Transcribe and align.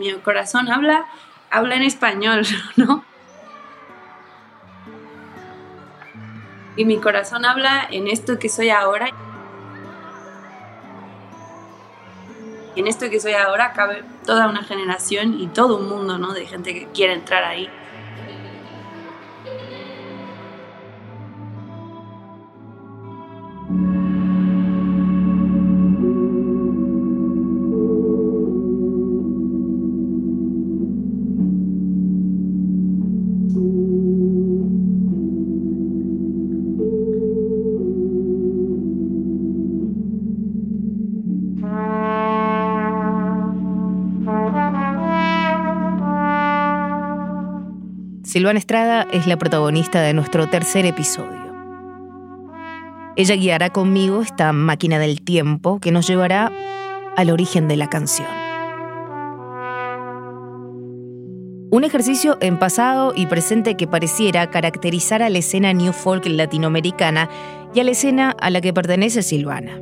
Mi 0.00 0.10
corazón 0.14 0.70
habla, 0.70 1.04
habla 1.50 1.74
en 1.74 1.82
español, 1.82 2.46
¿no? 2.76 3.04
Y 6.74 6.86
mi 6.86 6.96
corazón 6.96 7.44
habla 7.44 7.86
en 7.90 8.08
esto 8.08 8.38
que 8.38 8.48
soy 8.48 8.70
ahora. 8.70 9.10
En 12.76 12.86
esto 12.86 13.10
que 13.10 13.20
soy 13.20 13.34
ahora 13.34 13.74
cabe 13.74 14.02
toda 14.24 14.48
una 14.48 14.62
generación 14.62 15.38
y 15.38 15.48
todo 15.48 15.76
un 15.76 15.90
mundo, 15.90 16.16
¿no? 16.16 16.32
De 16.32 16.46
gente 16.46 16.72
que 16.72 16.86
quiere 16.86 17.12
entrar 17.12 17.44
ahí. 17.44 17.68
Silvana 48.40 48.58
Estrada 48.58 49.06
es 49.12 49.26
la 49.26 49.36
protagonista 49.36 50.00
de 50.00 50.14
nuestro 50.14 50.48
tercer 50.48 50.86
episodio. 50.86 51.54
Ella 53.14 53.34
guiará 53.34 53.68
conmigo 53.68 54.22
esta 54.22 54.54
máquina 54.54 54.98
del 54.98 55.20
tiempo 55.20 55.78
que 55.78 55.92
nos 55.92 56.06
llevará 56.06 56.50
al 57.18 57.28
origen 57.28 57.68
de 57.68 57.76
la 57.76 57.90
canción. 57.90 58.26
Un 61.70 61.84
ejercicio 61.84 62.38
en 62.40 62.58
pasado 62.58 63.12
y 63.14 63.26
presente 63.26 63.76
que 63.76 63.86
pareciera 63.86 64.48
caracterizar 64.48 65.22
a 65.22 65.28
la 65.28 65.36
escena 65.36 65.74
New 65.74 65.92
Folk 65.92 66.24
latinoamericana 66.24 67.28
y 67.74 67.80
a 67.80 67.84
la 67.84 67.90
escena 67.90 68.34
a 68.40 68.48
la 68.48 68.62
que 68.62 68.72
pertenece 68.72 69.22
Silvana. 69.22 69.78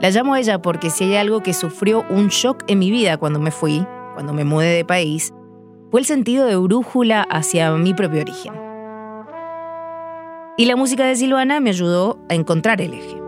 La 0.00 0.10
llamo 0.10 0.34
a 0.34 0.38
ella 0.38 0.62
porque 0.62 0.90
si 0.90 1.02
hay 1.02 1.16
algo 1.16 1.42
que 1.42 1.52
sufrió 1.52 2.04
un 2.10 2.28
shock 2.28 2.62
en 2.68 2.78
mi 2.78 2.92
vida 2.92 3.16
cuando 3.16 3.40
me 3.40 3.50
fui, 3.50 3.84
cuando 4.14 4.32
me 4.32 4.44
mudé 4.44 4.68
de 4.68 4.84
país, 4.84 5.32
fue 5.90 6.00
el 6.00 6.06
sentido 6.06 6.46
de 6.46 6.56
brújula 6.56 7.22
hacia 7.22 7.72
mi 7.72 7.94
propio 7.94 8.20
origen. 8.20 8.54
Y 10.56 10.66
la 10.66 10.76
música 10.76 11.04
de 11.04 11.16
Silvana 11.16 11.58
me 11.60 11.70
ayudó 11.70 12.18
a 12.28 12.34
encontrar 12.34 12.80
el 12.80 12.94
eje. 12.94 13.20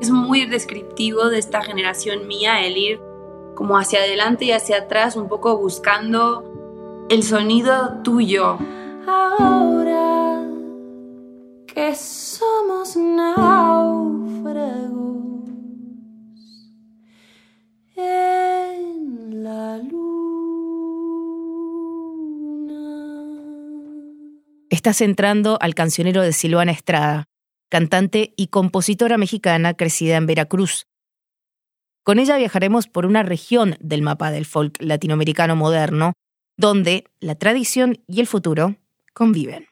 Es 0.00 0.10
muy 0.10 0.46
descriptivo 0.46 1.28
de 1.28 1.38
esta 1.38 1.62
generación 1.62 2.26
mía 2.26 2.64
el 2.64 2.76
ir 2.76 3.00
como 3.54 3.76
hacia 3.76 3.98
adelante 3.98 4.46
y 4.46 4.52
hacia 4.52 4.78
atrás, 4.78 5.16
un 5.16 5.28
poco 5.28 5.58
buscando 5.58 7.06
el 7.10 7.22
sonido 7.22 8.00
tuyo. 8.02 8.56
Ahora 9.06 10.42
que 11.66 11.94
somos 11.94 12.96
náufragos 12.96 13.90
en 17.96 19.44
la 19.44 19.76
luz. 19.76 20.19
Estás 24.70 25.00
entrando 25.00 25.58
al 25.60 25.74
cancionero 25.74 26.22
de 26.22 26.32
Silvana 26.32 26.70
Estrada, 26.70 27.24
cantante 27.68 28.32
y 28.36 28.46
compositora 28.46 29.18
mexicana 29.18 29.74
crecida 29.74 30.16
en 30.16 30.26
Veracruz. 30.26 30.86
Con 32.04 32.20
ella 32.20 32.36
viajaremos 32.36 32.86
por 32.86 33.04
una 33.04 33.24
región 33.24 33.76
del 33.80 34.02
mapa 34.02 34.30
del 34.30 34.46
folk 34.46 34.76
latinoamericano 34.78 35.56
moderno, 35.56 36.12
donde 36.56 37.04
la 37.18 37.34
tradición 37.34 37.98
y 38.06 38.20
el 38.20 38.28
futuro 38.28 38.76
conviven. 39.12 39.66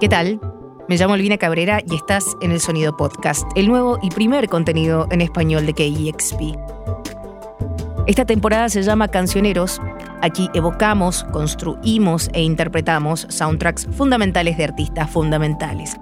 ¿Qué 0.00 0.08
tal? 0.08 0.40
Me 0.88 0.96
llamo 0.96 1.16
Elvina 1.16 1.36
Cabrera 1.36 1.82
y 1.86 1.96
estás 1.96 2.24
en 2.40 2.50
el 2.50 2.60
Sonido 2.60 2.96
Podcast, 2.96 3.46
el 3.56 3.68
nuevo 3.68 3.98
y 4.00 4.08
primer 4.08 4.48
contenido 4.48 5.06
en 5.10 5.20
español 5.20 5.66
de 5.66 5.74
KEXP. 5.74 6.77
Esta 8.08 8.24
temporada 8.24 8.70
se 8.70 8.82
llama 8.82 9.08
Cancioneros. 9.08 9.82
Aquí 10.22 10.48
evocamos, 10.54 11.24
construimos 11.24 12.30
e 12.32 12.40
interpretamos 12.40 13.26
soundtracks 13.28 13.86
fundamentales 13.94 14.56
de 14.56 14.64
artistas 14.64 15.10
fundamentales. 15.10 15.94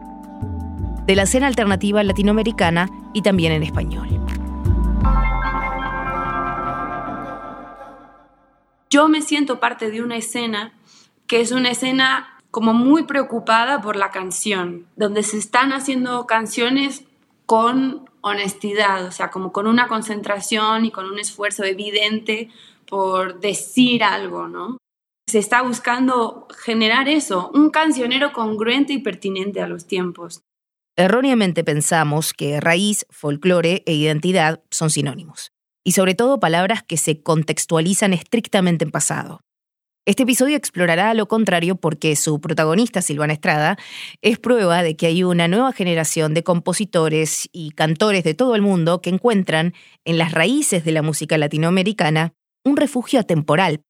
De 1.04 1.16
la 1.16 1.24
escena 1.24 1.48
alternativa 1.48 2.04
latinoamericana 2.04 2.88
y 3.12 3.22
también 3.22 3.50
en 3.54 3.64
español. 3.64 4.06
Yo 8.88 9.08
me 9.08 9.20
siento 9.20 9.58
parte 9.58 9.90
de 9.90 10.00
una 10.00 10.16
escena 10.16 10.74
que 11.26 11.40
es 11.40 11.50
una 11.50 11.72
escena 11.72 12.38
como 12.52 12.72
muy 12.72 13.02
preocupada 13.02 13.80
por 13.80 13.96
la 13.96 14.12
canción, 14.12 14.86
donde 14.94 15.24
se 15.24 15.38
están 15.38 15.72
haciendo 15.72 16.24
canciones 16.26 17.02
con 17.46 18.10
honestidad, 18.20 19.06
o 19.06 19.12
sea, 19.12 19.30
como 19.30 19.52
con 19.52 19.66
una 19.66 19.86
concentración 19.86 20.84
y 20.84 20.90
con 20.90 21.06
un 21.06 21.18
esfuerzo 21.18 21.64
evidente 21.64 22.50
por 22.86 23.40
decir 23.40 24.04
algo, 24.04 24.48
¿no? 24.48 24.78
Se 25.28 25.38
está 25.38 25.62
buscando 25.62 26.46
generar 26.64 27.08
eso, 27.08 27.50
un 27.54 27.70
cancionero 27.70 28.32
congruente 28.32 28.92
y 28.92 28.98
pertinente 28.98 29.60
a 29.60 29.68
los 29.68 29.86
tiempos. 29.86 30.42
Erróneamente 30.96 31.62
pensamos 31.62 32.32
que 32.32 32.60
raíz, 32.60 33.06
folclore 33.10 33.82
e 33.86 33.94
identidad 33.94 34.62
son 34.70 34.90
sinónimos, 34.90 35.50
y 35.84 35.92
sobre 35.92 36.14
todo 36.14 36.40
palabras 36.40 36.82
que 36.82 36.96
se 36.96 37.22
contextualizan 37.22 38.12
estrictamente 38.12 38.84
en 38.84 38.90
pasado. 38.90 39.40
Este 40.06 40.22
episodio 40.22 40.56
explorará 40.56 41.12
lo 41.14 41.26
contrario 41.26 41.74
porque 41.74 42.14
su 42.14 42.40
protagonista, 42.40 43.02
Silvana 43.02 43.32
Estrada, 43.32 43.76
es 44.22 44.38
prueba 44.38 44.84
de 44.84 44.94
que 44.94 45.06
hay 45.06 45.24
una 45.24 45.48
nueva 45.48 45.72
generación 45.72 46.32
de 46.32 46.44
compositores 46.44 47.48
y 47.50 47.72
cantores 47.72 48.22
de 48.22 48.34
todo 48.34 48.54
el 48.54 48.62
mundo 48.62 49.02
que 49.02 49.10
encuentran 49.10 49.74
en 50.04 50.16
las 50.16 50.30
raíces 50.30 50.84
de 50.84 50.92
la 50.92 51.02
música 51.02 51.36
latinoamericana 51.38 52.34
un 52.64 52.76
refugio 52.76 53.18
atemporal. 53.18 53.80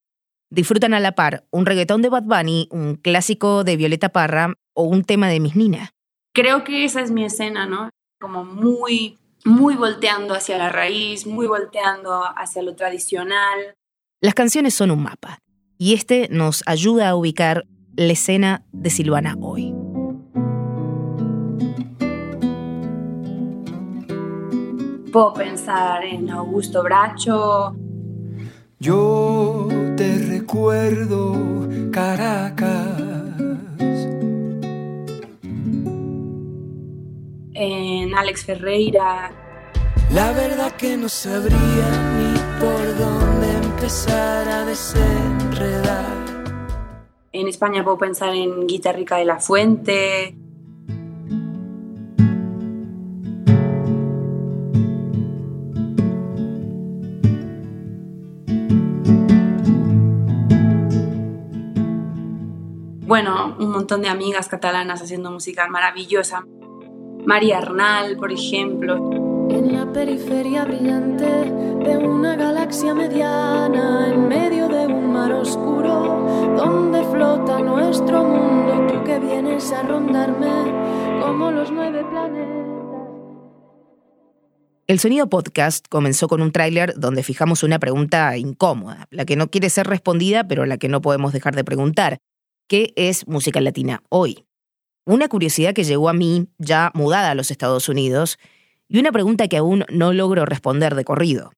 Disfrutan 0.50 0.94
a 0.94 1.00
la 1.00 1.12
par 1.12 1.44
un 1.50 1.66
reggaetón 1.66 2.00
de 2.00 2.08
Bad 2.08 2.22
Bunny, 2.22 2.68
un 2.70 2.94
clásico 2.94 3.62
de 3.62 3.76
Violeta 3.76 4.08
Parra 4.08 4.54
o 4.74 4.84
un 4.84 5.04
tema 5.04 5.28
de 5.28 5.40
Miss 5.40 5.54
Nina. 5.54 5.90
Creo 6.32 6.64
que 6.64 6.86
esa 6.86 7.02
es 7.02 7.10
mi 7.10 7.26
escena, 7.26 7.66
¿no? 7.66 7.90
Como 8.22 8.42
muy, 8.42 9.18
muy 9.44 9.74
volteando 9.74 10.32
hacia 10.32 10.56
la 10.56 10.70
raíz, 10.70 11.26
muy 11.26 11.46
volteando 11.46 12.24
hacia 12.24 12.62
lo 12.62 12.74
tradicional. 12.74 13.74
Las 14.22 14.32
canciones 14.32 14.72
son 14.72 14.90
un 14.90 15.02
mapa 15.02 15.40
y 15.78 15.94
este 15.94 16.28
nos 16.30 16.62
ayuda 16.66 17.10
a 17.10 17.16
ubicar 17.16 17.66
la 17.96 18.12
escena 18.12 18.64
de 18.72 18.90
Silvana 18.90 19.36
hoy. 19.40 19.74
Puedo 25.12 25.32
pensar 25.32 26.04
en 26.04 26.28
Augusto 26.30 26.82
Bracho. 26.82 27.74
Yo 28.78 29.68
te 29.96 30.18
recuerdo, 30.18 31.34
Caracas. 31.90 33.00
En 37.54 38.14
Alex 38.14 38.44
Ferreira. 38.44 39.32
La 40.12 40.32
verdad 40.32 40.72
que 40.72 40.98
no 40.98 41.08
sabría 41.08 41.58
ni 42.18 42.25
empezar 43.86 44.48
a 44.48 44.64
desenredar. 44.64 46.16
En 47.30 47.46
España 47.46 47.84
puedo 47.84 47.96
pensar 47.98 48.34
en 48.34 48.66
Guitarrica 48.66 49.16
de 49.18 49.24
la 49.24 49.38
Fuente. 49.38 50.36
Bueno, 63.06 63.54
un 63.60 63.70
montón 63.70 64.02
de 64.02 64.08
amigas 64.08 64.48
catalanas 64.48 65.00
haciendo 65.00 65.30
música 65.30 65.68
maravillosa. 65.68 66.44
María 67.24 67.58
Arnal, 67.58 68.16
por 68.16 68.32
ejemplo 68.32 69.15
en 69.50 69.72
la 69.72 69.92
periferia 69.92 70.64
brillante 70.64 71.24
de 71.24 71.96
una 71.96 72.36
galaxia 72.36 72.94
mediana, 72.94 74.12
en 74.12 74.28
medio 74.28 74.68
de 74.68 74.86
un 74.86 75.12
mar 75.12 75.32
oscuro, 75.32 76.54
donde 76.56 77.04
flota 77.04 77.60
nuestro 77.60 78.24
mundo, 78.24 78.92
tú 78.92 79.04
que 79.04 79.18
vienes 79.18 79.70
a 79.72 79.82
rondarme 79.82 81.20
como 81.20 81.50
los 81.50 81.70
nueve 81.70 82.04
planetas. 82.10 82.56
El 84.86 85.00
Sonido 85.00 85.28
Podcast 85.28 85.86
comenzó 85.88 86.28
con 86.28 86.42
un 86.42 86.52
tráiler 86.52 86.94
donde 86.96 87.22
fijamos 87.22 87.62
una 87.62 87.78
pregunta 87.78 88.36
incómoda, 88.36 89.06
la 89.10 89.24
que 89.24 89.36
no 89.36 89.48
quiere 89.48 89.70
ser 89.70 89.86
respondida, 89.86 90.46
pero 90.46 90.64
la 90.64 90.78
que 90.78 90.88
no 90.88 91.00
podemos 91.00 91.32
dejar 91.32 91.56
de 91.56 91.64
preguntar. 91.64 92.18
¿Qué 92.68 92.92
es 92.96 93.26
música 93.26 93.60
latina 93.60 94.02
hoy? 94.08 94.46
una 95.06 95.28
curiosidad 95.28 95.72
que 95.72 95.84
llegó 95.84 96.08
a 96.08 96.12
mí 96.12 96.48
ya 96.58 96.90
mudada 96.92 97.30
a 97.30 97.34
los 97.34 97.50
Estados 97.50 97.88
Unidos 97.88 98.38
y 98.88 98.98
una 98.98 99.12
pregunta 99.12 99.48
que 99.48 99.56
aún 99.56 99.84
no 99.90 100.12
logro 100.12 100.44
responder 100.44 100.94
de 100.94 101.04
corrido. 101.04 101.52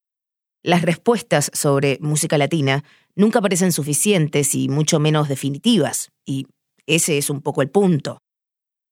Las 0.63 0.83
respuestas 0.83 1.51
sobre 1.55 1.99
música 2.01 2.37
latina 2.39 2.85
nunca 3.15 3.41
parecen 3.41 3.73
suficientes 3.73 4.55
y 4.55 4.69
mucho 4.69 4.99
menos 4.99 5.29
definitivas, 5.29 6.11
y 6.27 6.47
ese 6.87 7.19
es 7.19 7.31
un 7.31 7.43
poco 7.43 7.63
el 7.63 7.71
punto. 7.71 8.19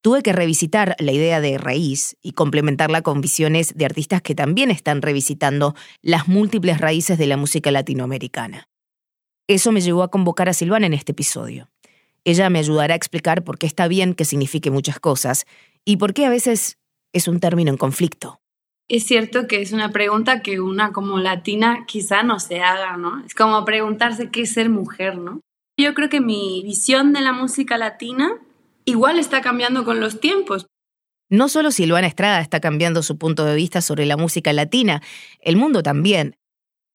Tuve 0.01 0.21
que 0.21 0.31
revisitar 0.31 0.95
la 0.99 1.11
idea 1.11 1.41
de 1.41 1.57
raíz 1.57 2.15
y 2.21 2.31
complementarla 2.31 3.01
con 3.01 3.19
visiones 3.19 3.73
de 3.75 3.85
artistas 3.85 4.21
que 4.21 4.35
también 4.35 4.71
están 4.71 5.01
revisitando 5.01 5.75
las 6.01 6.27
múltiples 6.27 6.79
raíces 6.79 7.17
de 7.17 7.27
la 7.27 7.35
música 7.35 7.71
latinoamericana. 7.71 8.69
Eso 9.47 9.71
me 9.71 9.81
llevó 9.81 10.03
a 10.03 10.11
convocar 10.11 10.49
a 10.49 10.53
Silvana 10.53 10.85
en 10.85 10.93
este 10.93 11.13
episodio. 11.13 11.69
Ella 12.23 12.49
me 12.49 12.59
ayudará 12.59 12.93
a 12.93 12.97
explicar 12.97 13.43
por 13.43 13.57
qué 13.57 13.65
está 13.65 13.87
bien 13.87 14.13
que 14.13 14.25
signifique 14.25 14.69
muchas 14.69 14.99
cosas 14.99 15.45
y 15.83 15.97
por 15.97 16.13
qué 16.13 16.25
a 16.25 16.29
veces 16.29 16.77
es 17.13 17.27
un 17.27 17.39
término 17.39 17.71
en 17.71 17.77
conflicto. 17.77 18.39
Es 18.89 19.05
cierto 19.05 19.47
que 19.47 19.61
es 19.61 19.73
una 19.73 19.91
pregunta 19.91 20.41
que 20.41 20.61
una 20.61 20.93
como 20.93 21.19
latina 21.19 21.85
quizá 21.87 22.23
no 22.23 22.39
se 22.39 22.61
haga, 22.61 22.95
¿no? 22.95 23.23
Es 23.25 23.35
como 23.35 23.65
preguntarse 23.65 24.29
qué 24.31 24.41
es 24.43 24.53
ser 24.53 24.69
mujer, 24.69 25.17
¿no? 25.17 25.41
Yo 25.77 25.93
creo 25.93 26.09
que 26.09 26.21
mi 26.21 26.61
visión 26.63 27.11
de 27.11 27.21
la 27.21 27.33
música 27.33 27.77
latina 27.77 28.31
igual 28.85 29.19
está 29.19 29.41
cambiando 29.41 29.83
con 29.83 29.99
los 29.99 30.21
tiempos. 30.21 30.67
No 31.29 31.49
solo 31.49 31.71
Silvana 31.71 32.07
Estrada 32.07 32.39
está 32.39 32.61
cambiando 32.61 33.03
su 33.03 33.17
punto 33.17 33.43
de 33.43 33.55
vista 33.55 33.81
sobre 33.81 34.05
la 34.05 34.15
música 34.15 34.53
latina, 34.53 35.01
el 35.41 35.57
mundo 35.57 35.83
también. 35.83 36.37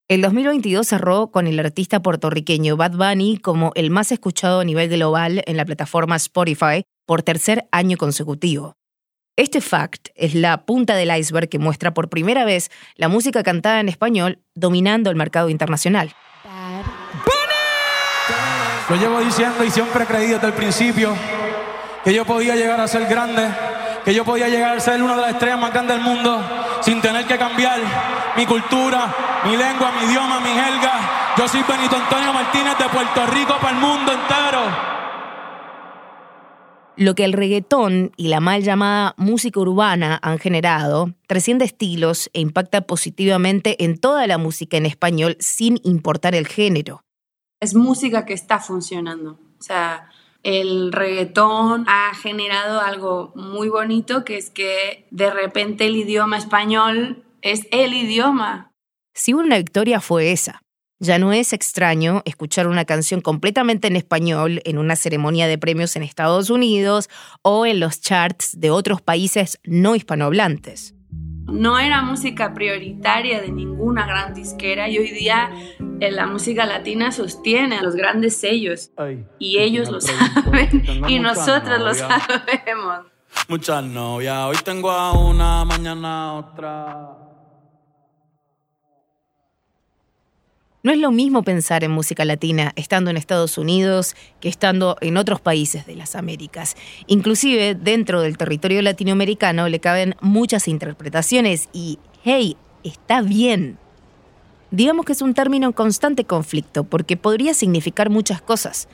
El 0.09 0.23
2022 0.23 0.87
cerró 0.87 1.31
con 1.31 1.47
el 1.47 1.59
artista 1.61 2.01
puertorriqueño 2.01 2.77
Bad 2.77 2.97
Bunny 2.97 3.37
como 3.37 3.73
el 3.75 3.91
más 3.91 4.11
escuchado 4.11 4.61
a 4.61 4.65
nivel 4.65 4.89
global 4.89 5.43
en 5.47 5.57
la 5.59 5.67
plataforma 5.67 6.17
Spotify 6.17 6.85
por 7.07 7.23
tercer 7.23 7.67
año 7.71 7.99
consecutivo. 7.99 8.75
Este 9.37 9.63
fact 9.63 10.09
es 10.15 10.35
la 10.35 10.67
punta 10.67 10.95
del 10.95 11.11
iceberg 11.17 11.49
que 11.49 11.59
muestra 11.59 11.95
por 11.95 12.11
primera 12.11 12.45
vez 12.45 12.71
la 12.97 13.09
música 13.09 13.43
cantada 13.43 13.81
en 13.81 13.89
español 13.89 14.41
dominando 14.55 15.09
el 15.09 15.17
mercado 15.17 15.49
internacional. 15.49 16.15
Lo 18.91 18.97
llevo 18.97 19.21
diciendo 19.21 19.65
y 19.65 19.71
siempre 19.71 20.05
he 20.05 20.07
creído 20.07 20.35
desde 20.35 20.49
el 20.49 20.53
principio 20.53 21.17
que 22.05 22.13
yo 22.13 22.27
podía 22.27 22.55
llegar 22.57 22.79
a 22.79 22.87
ser 22.87 23.07
grande, 23.07 23.49
que 24.05 24.13
yo 24.13 24.23
podía 24.23 24.49
llegar 24.49 24.77
a 24.77 24.81
ser 24.81 25.03
una 25.03 25.17
de 25.17 25.23
las 25.23 25.31
estrellas 25.31 25.59
más 25.59 25.73
grandes 25.73 25.97
del 25.97 26.05
mundo 26.05 26.45
sin 26.83 27.01
tener 27.01 27.25
que 27.25 27.39
cambiar 27.39 27.81
mi 28.37 28.45
cultura, 28.45 29.15
mi 29.47 29.57
lengua, 29.57 29.93
mi 29.93 30.11
idioma, 30.11 30.41
mi 30.41 30.51
jerga. 30.51 31.33
Yo 31.39 31.49
soy 31.49 31.63
Benito 31.63 31.97
Antonio 31.97 32.35
Martínez 32.35 32.77
de 32.77 32.89
Puerto 32.91 33.27
Rico 33.29 33.57
para 33.59 33.71
el 33.71 33.81
mundo 33.81 34.13
entero. 34.13 34.93
Lo 36.97 37.15
que 37.15 37.25
el 37.25 37.33
reggaetón 37.33 38.13
y 38.17 38.29
la 38.29 38.41
mal 38.41 38.63
llamada 38.63 39.15
música 39.17 39.59
urbana 39.61 40.19
han 40.23 40.39
generado 40.39 41.15
trasciende 41.27 41.65
estilos 41.65 42.29
e 42.35 42.41
impacta 42.41 42.83
positivamente 42.83 43.83
en 43.85 43.99
toda 43.99 44.27
la 44.27 44.37
música 44.37 44.77
en 44.77 44.85
español 44.85 45.37
sin 45.41 45.81
importar 45.85 46.35
el 46.35 46.47
género. 46.47 47.03
Es 47.61 47.75
música 47.75 48.27
que 48.27 48.35
está 48.35 48.59
funcionando. 48.59 49.39
O 49.59 49.63
sea, 49.63 50.11
el 50.43 50.93
reggaetón 50.93 51.87
ha 51.89 52.15
generado 52.15 52.81
algo 52.81 53.33
muy 53.37 53.71
bonito 53.71 54.25
que 54.25 54.37
es 54.37 54.51
que 54.51 55.07
de 55.11 55.31
repente 55.31 55.87
el 55.87 55.97
idioma 55.97 56.37
español 56.37 57.25
es 57.41 57.67
el 57.71 57.95
idioma. 57.95 58.71
Si 59.15 59.33
una 59.33 59.57
victoria 59.57 60.01
fue 60.01 60.33
esa. 60.33 60.61
Ya 61.03 61.19
no 61.19 61.33
es 61.33 61.53
extraño 61.53 62.23
escuchar 62.27 62.69
una 62.69 62.85
canción 62.85 63.23
completamente 63.23 63.89
en 63.89 63.97
español 63.97 64.63
en 64.65 64.79
una 64.79 64.95
ceremonia 64.95 65.49
de 65.49 65.59
premios 65.59 65.97
en 65.97 66.05
Estados 66.05 66.49
Unidos 66.49 67.11
o 67.43 67.67
en 67.67 67.81
los 67.81 68.01
charts 68.01 68.61
de 68.61 68.71
otros 68.71 69.03
países 69.03 69.59
no 69.65 69.97
hispanohablantes. 69.97 70.95
No 71.47 71.81
era 71.81 72.03
música 72.03 72.55
prioritaria 72.55 73.41
de 73.41 73.51
ninguna 73.51 74.07
gran 74.07 74.33
disquera 74.33 74.89
y 74.89 74.99
hoy 74.99 75.11
día 75.11 75.51
en 75.81 76.01
eh, 76.01 76.13
la 76.13 76.29
música 76.29 76.67
latina 76.67 77.11
sostiene 77.11 77.79
a 77.79 77.83
los 77.83 77.97
grandes 77.97 78.37
sellos 78.37 78.93
y 79.41 79.59
ellos 79.59 79.91
lo 79.91 80.01
saben 80.01 80.85
y 81.09 81.19
nosotros 81.19 81.81
lo 81.81 81.95
sabemos. 81.95 83.07
Muchas 83.49 83.83
novias, 83.83 84.45
hoy 84.45 84.57
tengo 84.65 84.93
a 84.93 85.11
una, 85.19 85.65
mañana 85.65 86.35
otra. 86.35 87.22
No 90.85 90.91
es 90.91 90.99
lo 90.99 91.13
mismo 91.13 91.45
pensar 91.45 91.85
en 91.85 91.93
música 91.93 92.25
latina 92.25 92.73
estando 92.75 93.09
en 93.09 93.17
Estados 93.17 93.57
Unidos 93.57 94.17
que 94.41 94.49
estando 94.49 94.97
en 95.01 95.17
otros 95.17 95.41
países 95.41 95.87
de 95.87 95.95
las 95.95 96.17
Américas. 96.17 96.75
Inclusive 97.07 97.77
dentro 97.77 98.21
del 98.21 98.37
territorio 98.37 98.83
latinoamericano 98.83 99.69
le 99.69 99.79
caben 99.79 100.17
muchas 100.21 100.67
interpretaciones 100.67 101.69
y, 101.73 102.01
hey, 102.25 102.57
está 102.83 103.23
bien. 103.23 103.79
Digamos 104.73 105.07
que 105.07 105.13
es 105.13 105.23
un 105.23 105.35
término 105.35 105.69
en 105.69 105.73
constante 105.73 106.25
conflicto 106.25 106.83
porque 106.83 107.17
podría 107.17 107.55
significar 107.55 108.11
muchas 108.11 108.43
cosas. 108.43 108.89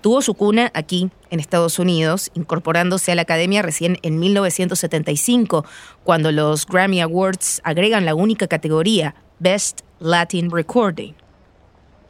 Tuvo 0.00 0.22
su 0.22 0.32
cuna 0.32 0.70
aquí, 0.72 1.10
en 1.28 1.40
Estados 1.40 1.78
Unidos, 1.78 2.30
incorporándose 2.32 3.12
a 3.12 3.16
la 3.16 3.22
academia 3.22 3.60
recién 3.60 3.98
en 4.00 4.18
1975, 4.18 5.66
cuando 6.04 6.32
los 6.32 6.64
Grammy 6.64 7.02
Awards 7.02 7.60
agregan 7.64 8.06
la 8.06 8.14
única 8.14 8.46
categoría, 8.46 9.14
Best 9.40 9.80
Latin 9.98 10.50
Recording. 10.50 11.23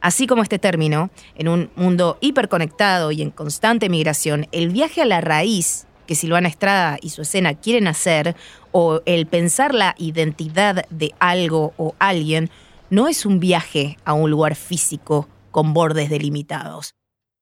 Así 0.05 0.27
como 0.27 0.43
este 0.43 0.59
término, 0.59 1.09
en 1.33 1.47
un 1.47 1.71
mundo 1.75 2.19
hiperconectado 2.21 3.11
y 3.11 3.23
en 3.23 3.31
constante 3.31 3.89
migración, 3.89 4.45
el 4.51 4.69
viaje 4.69 5.01
a 5.01 5.05
la 5.05 5.19
raíz 5.19 5.87
que 6.05 6.13
Silvana 6.13 6.47
Estrada 6.47 6.99
y 7.01 7.09
su 7.09 7.23
escena 7.23 7.55
quieren 7.55 7.87
hacer, 7.87 8.35
o 8.71 9.01
el 9.07 9.25
pensar 9.25 9.73
la 9.73 9.95
identidad 9.97 10.85
de 10.91 11.15
algo 11.17 11.73
o 11.77 11.95
alguien, 11.97 12.51
no 12.91 13.07
es 13.07 13.25
un 13.25 13.39
viaje 13.39 13.97
a 14.05 14.13
un 14.13 14.29
lugar 14.29 14.53
físico 14.53 15.27
con 15.49 15.73
bordes 15.73 16.11
delimitados. 16.11 16.93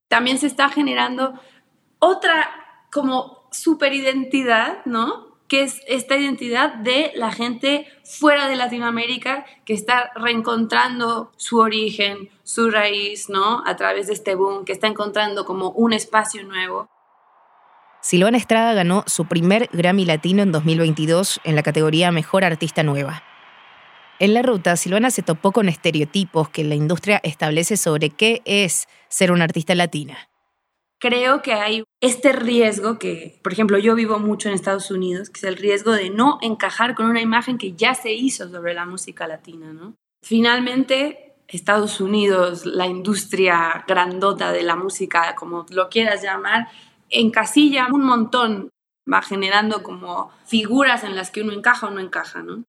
También 0.07 0.37
se 0.37 0.47
está 0.47 0.69
generando 0.69 1.33
otra 1.99 2.49
como 2.93 3.49
superidentidad, 3.51 4.85
¿no? 4.85 5.32
Que 5.53 5.61
es 5.61 5.81
esta 5.85 6.17
identidad 6.17 6.73
de 6.73 7.11
la 7.13 7.31
gente 7.31 7.85
fuera 8.03 8.47
de 8.47 8.55
Latinoamérica 8.55 9.45
que 9.65 9.75
está 9.75 10.11
reencontrando 10.15 11.31
su 11.37 11.59
origen, 11.59 12.31
su 12.41 12.71
raíz, 12.71 13.29
¿no? 13.29 13.61
A 13.67 13.75
través 13.75 14.07
de 14.07 14.13
este 14.13 14.33
boom, 14.33 14.65
que 14.65 14.71
está 14.71 14.87
encontrando 14.87 15.45
como 15.45 15.69
un 15.69 15.93
espacio 15.93 16.43
nuevo. 16.43 16.89
Silvana 18.01 18.37
Estrada 18.37 18.73
ganó 18.73 19.03
su 19.05 19.27
primer 19.27 19.69
Grammy 19.71 20.05
Latino 20.05 20.41
en 20.41 20.51
2022 20.51 21.39
en 21.43 21.53
la 21.53 21.61
categoría 21.61 22.11
Mejor 22.11 22.43
Artista 22.43 22.81
Nueva. 22.81 23.21
En 24.17 24.33
la 24.33 24.41
ruta, 24.41 24.75
Silvana 24.75 25.11
se 25.11 25.21
topó 25.21 25.51
con 25.51 25.69
estereotipos 25.69 26.49
que 26.49 26.63
la 26.63 26.73
industria 26.73 27.21
establece 27.21 27.77
sobre 27.77 28.09
qué 28.09 28.41
es 28.45 28.87
ser 29.07 29.31
una 29.31 29.43
artista 29.43 29.75
latina 29.75 30.17
creo 31.03 31.41
que 31.41 31.51
hay 31.51 31.83
este 31.99 32.31
riesgo 32.31 32.97
que, 32.97 33.37
por 33.43 33.51
ejemplo, 33.51 33.77
yo 33.77 33.93
vivo 33.93 34.19
mucho 34.19 34.47
en 34.47 34.55
Estados 34.55 34.89
Unidos, 34.89 35.29
que 35.29 35.39
es 35.39 35.43
el 35.43 35.57
riesgo 35.57 35.91
de 35.91 36.09
no 36.09 36.37
encajar 36.41 36.95
con 36.95 37.07
una 37.07 37.19
imagen 37.19 37.57
que 37.57 37.73
ya 37.73 37.93
se 37.93 38.13
hizo 38.13 38.47
sobre 38.47 38.73
la 38.73 38.85
música 38.85 39.27
latina, 39.27 39.73
¿no? 39.73 39.95
Finalmente, 40.23 41.35
Estados 41.49 41.99
Unidos, 41.99 42.65
la 42.65 42.87
industria 42.87 43.83
grandota 43.85 44.53
de 44.53 44.63
la 44.63 44.77
música, 44.77 45.35
como 45.35 45.65
lo 45.71 45.89
quieras 45.89 46.23
llamar, 46.23 46.69
encasilla 47.09 47.87
un 47.91 48.05
montón, 48.05 48.69
va 49.11 49.21
generando 49.21 49.83
como 49.83 50.31
figuras 50.45 51.03
en 51.03 51.17
las 51.17 51.31
que 51.31 51.41
uno 51.41 51.51
encaja 51.51 51.87
o 51.87 51.91
no 51.91 51.99
encaja, 51.99 52.43
¿no? 52.43 52.63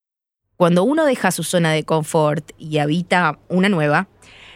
Cuando 0.57 0.83
uno 0.83 1.05
deja 1.05 1.31
su 1.31 1.45
zona 1.45 1.71
de 1.71 1.85
confort 1.85 2.51
y 2.59 2.79
habita 2.79 3.39
una 3.49 3.69
nueva, 3.69 4.09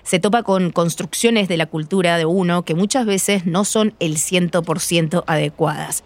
se 0.09 0.19
topa 0.19 0.43
con 0.43 0.71
construcciones 0.71 1.49
de 1.49 1.59
la 1.59 1.67
cultura 1.67 2.17
de 2.17 2.25
uno 2.25 2.63
que 2.63 2.75
muchas 2.75 3.05
veces 3.05 3.45
no 3.45 3.67
son 3.67 3.93
el 4.01 4.15
100% 4.17 5.23
adecuadas. 5.27 6.03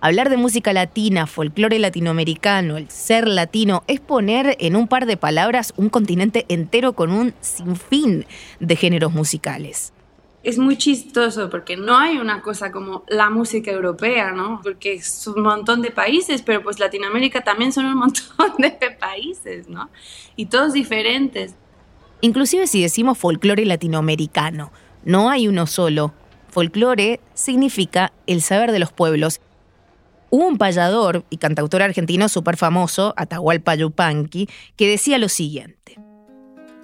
Hablar 0.00 0.30
de 0.30 0.36
música 0.36 0.72
latina, 0.72 1.26
folclore 1.26 1.80
latinoamericano, 1.80 2.76
el 2.76 2.88
ser 2.88 3.26
latino, 3.26 3.82
es 3.88 3.98
poner 3.98 4.56
en 4.60 4.76
un 4.76 4.86
par 4.86 5.06
de 5.06 5.16
palabras 5.16 5.74
un 5.76 5.88
continente 5.88 6.46
entero 6.50 6.92
con 6.92 7.10
un 7.10 7.34
sinfín 7.40 8.26
de 8.60 8.76
géneros 8.76 9.12
musicales 9.12 9.92
es 10.44 10.58
muy 10.58 10.76
chistoso 10.76 11.48
porque 11.50 11.76
no 11.76 11.96
hay 11.96 12.18
una 12.18 12.42
cosa 12.42 12.72
como 12.72 13.04
la 13.06 13.30
música 13.30 13.70
europea, 13.70 14.32
¿no? 14.32 14.60
Porque 14.60 14.94
es 14.94 15.26
un 15.28 15.40
montón 15.40 15.82
de 15.82 15.92
países, 15.92 16.42
pero 16.42 16.64
pues 16.64 16.80
Latinoamérica 16.80 17.44
también 17.44 17.72
son 17.72 17.86
un 17.86 17.94
montón 17.98 18.56
de 18.58 18.90
países, 18.98 19.68
¿no? 19.68 19.88
Y 20.34 20.46
todos 20.46 20.72
diferentes. 20.72 21.54
Inclusive 22.24 22.68
si 22.68 22.80
decimos 22.80 23.18
folclore 23.18 23.66
latinoamericano, 23.66 24.70
no 25.04 25.28
hay 25.28 25.48
uno 25.48 25.66
solo. 25.66 26.14
Folclore 26.50 27.18
significa 27.34 28.12
el 28.28 28.42
saber 28.42 28.70
de 28.70 28.78
los 28.78 28.92
pueblos. 28.92 29.40
Hubo 30.30 30.46
un 30.46 30.56
payador 30.56 31.24
y 31.30 31.38
cantautor 31.38 31.82
argentino 31.82 32.28
súper 32.28 32.56
famoso, 32.56 33.12
Atahualpa 33.16 33.74
Yupanqui, 33.74 34.48
que 34.76 34.88
decía 34.88 35.18
lo 35.18 35.28
siguiente. 35.28 35.98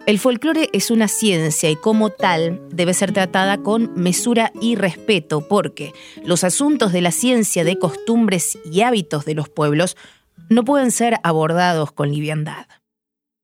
El 0.06 0.18
folclore 0.18 0.70
es 0.72 0.90
una 0.90 1.06
ciencia 1.06 1.70
y 1.70 1.76
como 1.76 2.10
tal 2.10 2.60
debe 2.70 2.92
ser 2.92 3.12
tratada 3.12 3.58
con 3.58 3.94
mesura 3.94 4.50
y 4.60 4.74
respeto 4.74 5.46
porque 5.46 5.92
los 6.24 6.42
asuntos 6.42 6.92
de 6.92 7.02
la 7.02 7.12
ciencia 7.12 7.62
de 7.62 7.78
costumbres 7.78 8.58
y 8.64 8.80
hábitos 8.80 9.24
de 9.24 9.34
los 9.34 9.48
pueblos 9.48 9.96
no 10.48 10.64
pueden 10.64 10.90
ser 10.90 11.20
abordados 11.22 11.92
con 11.92 12.10
liviandad. 12.10 12.66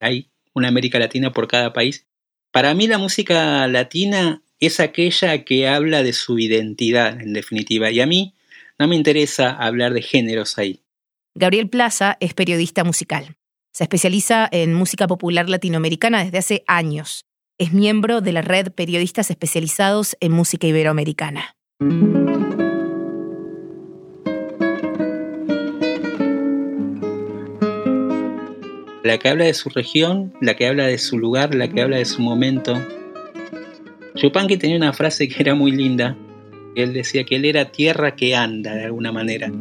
Hay 0.01 0.31
una 0.55 0.69
América 0.69 0.99
Latina 0.99 1.33
por 1.33 1.49
cada 1.49 1.73
país. 1.73 2.07
Para 2.51 2.73
mí 2.75 2.87
la 2.87 2.99
música 2.99 3.67
latina 3.67 4.43
es 4.61 4.81
aquella 4.81 5.45
que 5.45 5.69
habla 5.69 6.03
de 6.03 6.13
su 6.13 6.39
identidad, 6.39 7.21
en 7.21 7.33
definitiva, 7.33 7.91
y 7.91 8.01
a 8.01 8.07
mí 8.07 8.35
no 8.79 8.89
me 8.89 8.97
interesa 8.97 9.51
hablar 9.51 9.93
de 9.93 10.03
géneros 10.03 10.59
ahí. 10.59 10.81
Gabriel 11.35 11.69
Plaza 11.69 12.17
es 12.21 12.33
periodista 12.35 12.85
musical. 12.85 13.37
Se 13.73 13.83
especializa 13.83 14.49
en 14.53 14.73
música 14.73 15.09
popular 15.09 15.49
latinoamericana 15.49 16.23
desde 16.25 16.39
hace 16.39 16.65
años. 16.69 17.25
Es 17.59 17.73
miembro 17.73 18.21
de 18.21 18.33
la 18.33 18.43
red 18.43 18.71
Periodistas 18.73 19.31
Especializados 19.31 20.17
en 20.21 20.33
Música 20.33 20.67
Iberoamericana. 20.67 21.57
La 29.05 29.19
que 29.19 29.29
habla 29.29 29.45
de 29.45 29.55
su 29.55 29.69
región, 29.69 30.33
la 30.41 30.57
que 30.57 30.67
habla 30.67 30.87
de 30.87 30.99
su 30.99 31.19
lugar, 31.19 31.55
la 31.55 31.69
que 31.69 31.81
habla 31.81 31.99
de 31.99 32.05
su 32.05 32.21
momento. 32.21 32.75
Chupanqui 34.17 34.57
tenía 34.57 34.77
una 34.77 34.93
frase 34.93 35.29
que 35.29 35.41
era 35.41 35.55
muy 35.55 35.71
linda. 35.71 36.17
Él 36.75 36.93
decía 36.93 37.23
que 37.23 37.37
él 37.37 37.45
era 37.45 37.71
tierra 37.71 38.17
que 38.17 38.35
anda 38.35 38.75
de 38.75 38.85
alguna 38.85 39.13
manera 39.13 39.53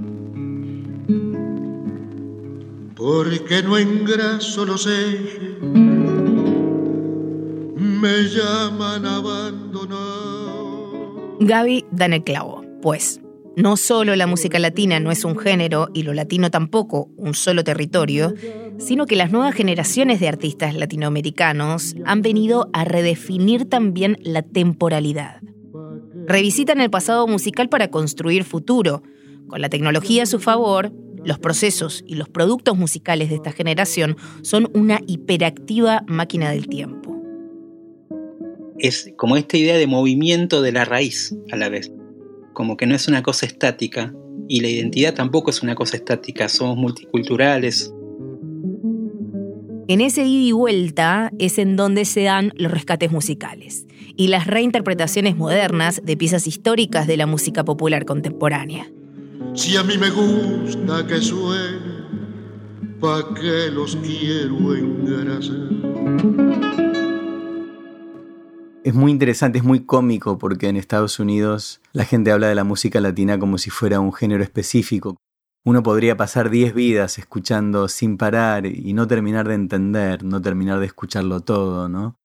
porque 3.03 3.62
no 3.62 3.77
engraso 3.77 4.65
los 4.65 4.88
ejes, 4.88 5.59
me 7.75 8.23
llaman 8.23 9.05
abandonado. 9.05 10.47
Gaby 11.41 11.83
dan 11.91 12.13
el 12.13 12.23
clavo, 12.23 12.63
pues 12.81 13.19
no 13.57 13.75
solo 13.75 14.15
la 14.15 14.25
música 14.25 14.57
latina 14.57 15.01
no 15.01 15.12
es 15.12 15.25
un 15.25 15.38
género 15.38 15.89
y 15.93 16.03
lo 16.03 16.13
latino 16.13 16.50
tampoco 16.50 17.09
un 17.17 17.33
solo 17.33 17.65
territorio, 17.65 18.33
sino 18.77 19.06
que 19.06 19.15
las 19.15 19.32
nuevas 19.32 19.56
generaciones 19.56 20.20
de 20.20 20.27
artistas 20.27 20.75
latinoamericanos 20.75 21.96
han 22.06 22.22
venido 22.22 22.70
a 22.74 22.86
redefinir 22.86 23.65
también 23.65 24.18
la 24.22 24.42
temporalidad. 24.42 25.42
Revisitan 26.25 26.82
el 26.82 26.89
pasado 26.89 27.27
musical 27.27 27.70
para 27.70 27.89
construir 27.89 28.44
futuro, 28.44 29.03
con 29.48 29.62
la 29.62 29.70
tecnología 29.70 30.24
a 30.24 30.25
su 30.25 30.39
favor 30.39 30.92
los 31.25 31.39
procesos 31.39 32.03
y 32.06 32.15
los 32.15 32.30
productos 32.30 32.77
musicales 32.77 33.30
de 33.30 33.36
esta 33.36 33.51
generación 33.51 34.18
son 34.42 34.70
una 34.74 35.00
hiperactiva 35.08 36.03
máquina 36.08 36.51
del 36.51 36.68
tiempo. 36.68 37.22
Es 38.77 39.13
como 39.18 39.38
esta 39.38 39.58
idea 39.58 39.77
de 39.77 39.88
movimiento 39.88 40.62
de 40.62 40.74
la 40.74 40.84
raíz 40.84 41.34
a 41.51 41.56
la 41.56 41.70
vez, 41.70 41.92
como 42.53 42.75
que 42.75 42.86
no 42.86 42.96
es 42.96 43.08
una 43.08 43.24
cosa 43.24 43.46
estática 43.46 44.13
y 44.50 44.60
la 44.60 44.68
identidad 44.68 45.13
tampoco 45.13 45.50
es 45.50 45.63
una 45.63 45.75
cosa 45.75 45.96
estática, 45.96 46.50
somos 46.50 46.75
multiculturales. 46.77 47.94
En 49.86 50.00
ese 50.00 50.24
ida 50.24 50.48
y 50.48 50.52
vuelta 50.54 51.30
es 51.40 51.58
en 51.58 51.75
donde 51.75 52.06
se 52.06 52.24
dan 52.24 52.54
los 52.56 52.72
rescates 52.72 53.12
musicales 53.12 53.86
y 54.16 54.28
las 54.28 54.48
reinterpretaciones 54.48 55.36
modernas 55.36 56.02
de 56.06 56.16
piezas 56.16 56.48
históricas 56.48 57.06
de 57.06 57.18
la 57.18 57.25
música 57.25 57.66
popular 57.66 58.06
contemporánea. 58.06 58.90
Si 59.54 59.75
a 59.75 59.84
mí 59.84 59.98
me 59.98 60.10
gusta 60.10 61.06
que 61.06 61.18
suene, 61.18 61.80
¿pa' 63.02 63.34
qué 63.36 63.70
los 63.72 63.98
quiero 63.98 64.74
engrasar? 64.74 65.68
Es 68.86 68.94
muy 68.94 69.12
interesante, 69.12 69.58
es 69.58 69.63
muy 69.66 69.86
cómico 69.86 70.38
porque 70.38 70.70
en 70.70 70.78
Estados 70.78 71.20
Unidos 71.20 71.82
la 71.92 72.06
gente 72.06 72.32
habla 72.32 72.48
de 72.48 72.56
la 72.56 72.63
música 72.63 73.02
latina 73.02 73.38
como 73.38 73.58
si 73.58 73.70
fuera 73.70 74.00
un 74.00 74.13
género 74.13 74.44
específico. 74.44 75.18
Uno 75.65 75.82
podría 75.82 76.17
pasar 76.17 76.50
10 76.50 76.74
vidas 76.74 77.17
escuchando 77.17 77.88
sin 77.88 78.17
parar 78.17 78.65
y 78.65 78.91
no 78.93 79.08
terminar 79.08 79.48
de 79.48 79.55
entender, 79.55 80.24
no 80.24 80.41
terminar 80.41 80.79
de 80.79 80.88
escucharlo 80.88 81.39
todo, 81.39 81.88
¿no? 81.88 82.17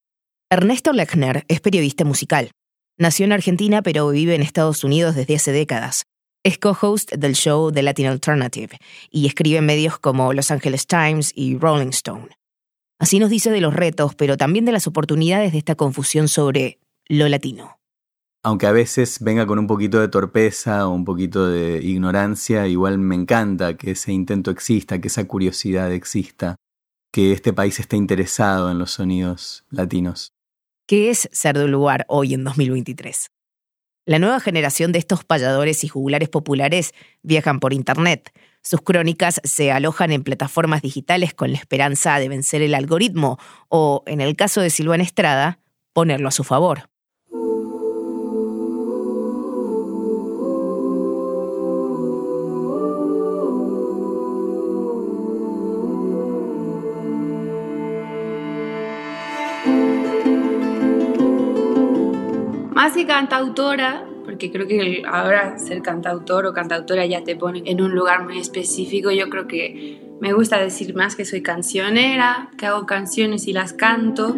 Ernesto 0.50 0.92
Lechner 0.92 1.44
es 1.46 1.60
periodista 1.60 2.04
musical. 2.04 2.50
Nació 2.98 3.26
en 3.26 3.32
Argentina 3.32 3.80
pero 3.82 4.08
vive 4.08 4.34
en 4.34 4.42
Estados 4.42 4.82
Unidos 4.82 5.14
desde 5.14 5.36
hace 5.36 5.52
décadas. 5.52 6.04
Es 6.44 6.58
co-host 6.58 7.12
del 7.12 7.34
show 7.34 7.70
The 7.70 7.82
Latin 7.82 8.06
Alternative 8.06 8.76
y 9.10 9.26
escribe 9.26 9.58
en 9.58 9.66
medios 9.66 9.98
como 9.98 10.32
Los 10.32 10.50
Angeles 10.50 10.86
Times 10.86 11.32
y 11.34 11.58
Rolling 11.58 11.90
Stone. 11.90 12.28
Así 12.98 13.20
nos 13.20 13.30
dice 13.30 13.50
de 13.50 13.60
los 13.60 13.74
retos, 13.74 14.16
pero 14.16 14.36
también 14.36 14.64
de 14.64 14.72
las 14.72 14.88
oportunidades 14.88 15.52
de 15.52 15.58
esta 15.58 15.76
confusión 15.76 16.26
sobre 16.26 16.80
lo 17.06 17.28
latino. 17.28 17.77
Aunque 18.48 18.66
a 18.66 18.72
veces 18.72 19.18
venga 19.20 19.46
con 19.46 19.58
un 19.58 19.66
poquito 19.66 20.00
de 20.00 20.08
torpeza 20.08 20.88
o 20.88 20.92
un 20.92 21.04
poquito 21.04 21.50
de 21.50 21.82
ignorancia, 21.82 22.66
igual 22.66 22.96
me 22.96 23.14
encanta 23.14 23.76
que 23.76 23.90
ese 23.90 24.10
intento 24.10 24.50
exista, 24.50 25.02
que 25.02 25.08
esa 25.08 25.26
curiosidad 25.26 25.92
exista, 25.92 26.56
que 27.12 27.32
este 27.32 27.52
país 27.52 27.78
esté 27.78 27.96
interesado 27.96 28.70
en 28.70 28.78
los 28.78 28.92
sonidos 28.92 29.66
latinos. 29.68 30.32
¿Qué 30.86 31.10
es 31.10 31.28
ser 31.30 31.58
de 31.58 31.66
un 31.66 31.72
lugar 31.72 32.06
hoy 32.08 32.32
en 32.32 32.42
2023? 32.42 33.26
La 34.06 34.18
nueva 34.18 34.40
generación 34.40 34.92
de 34.92 35.00
estos 35.00 35.24
payadores 35.24 35.84
y 35.84 35.88
jugulares 35.88 36.30
populares 36.30 36.94
viajan 37.22 37.60
por 37.60 37.74
Internet. 37.74 38.32
Sus 38.62 38.80
crónicas 38.80 39.42
se 39.44 39.72
alojan 39.72 40.10
en 40.10 40.24
plataformas 40.24 40.80
digitales 40.80 41.34
con 41.34 41.52
la 41.52 41.58
esperanza 41.58 42.18
de 42.18 42.30
vencer 42.30 42.62
el 42.62 42.74
algoritmo 42.74 43.38
o, 43.68 44.04
en 44.06 44.22
el 44.22 44.36
caso 44.36 44.62
de 44.62 44.70
Silvana 44.70 45.02
Estrada, 45.02 45.60
ponerlo 45.92 46.28
a 46.28 46.32
su 46.32 46.44
favor. 46.44 46.88
Más 62.78 62.92
que 62.92 63.06
cantautora, 63.06 64.06
porque 64.24 64.52
creo 64.52 64.68
que 64.68 65.02
ahora 65.04 65.58
ser 65.58 65.82
cantautor 65.82 66.46
o 66.46 66.52
cantautora 66.52 67.04
ya 67.06 67.24
te 67.24 67.34
pone 67.34 67.64
en 67.66 67.82
un 67.82 67.92
lugar 67.92 68.22
muy 68.22 68.38
específico, 68.38 69.10
yo 69.10 69.28
creo 69.28 69.48
que 69.48 70.00
me 70.20 70.32
gusta 70.32 70.58
decir 70.60 70.94
más 70.94 71.16
que 71.16 71.24
soy 71.24 71.42
cancionera, 71.42 72.50
que 72.56 72.66
hago 72.66 72.86
canciones 72.86 73.48
y 73.48 73.52
las 73.52 73.72
canto. 73.72 74.32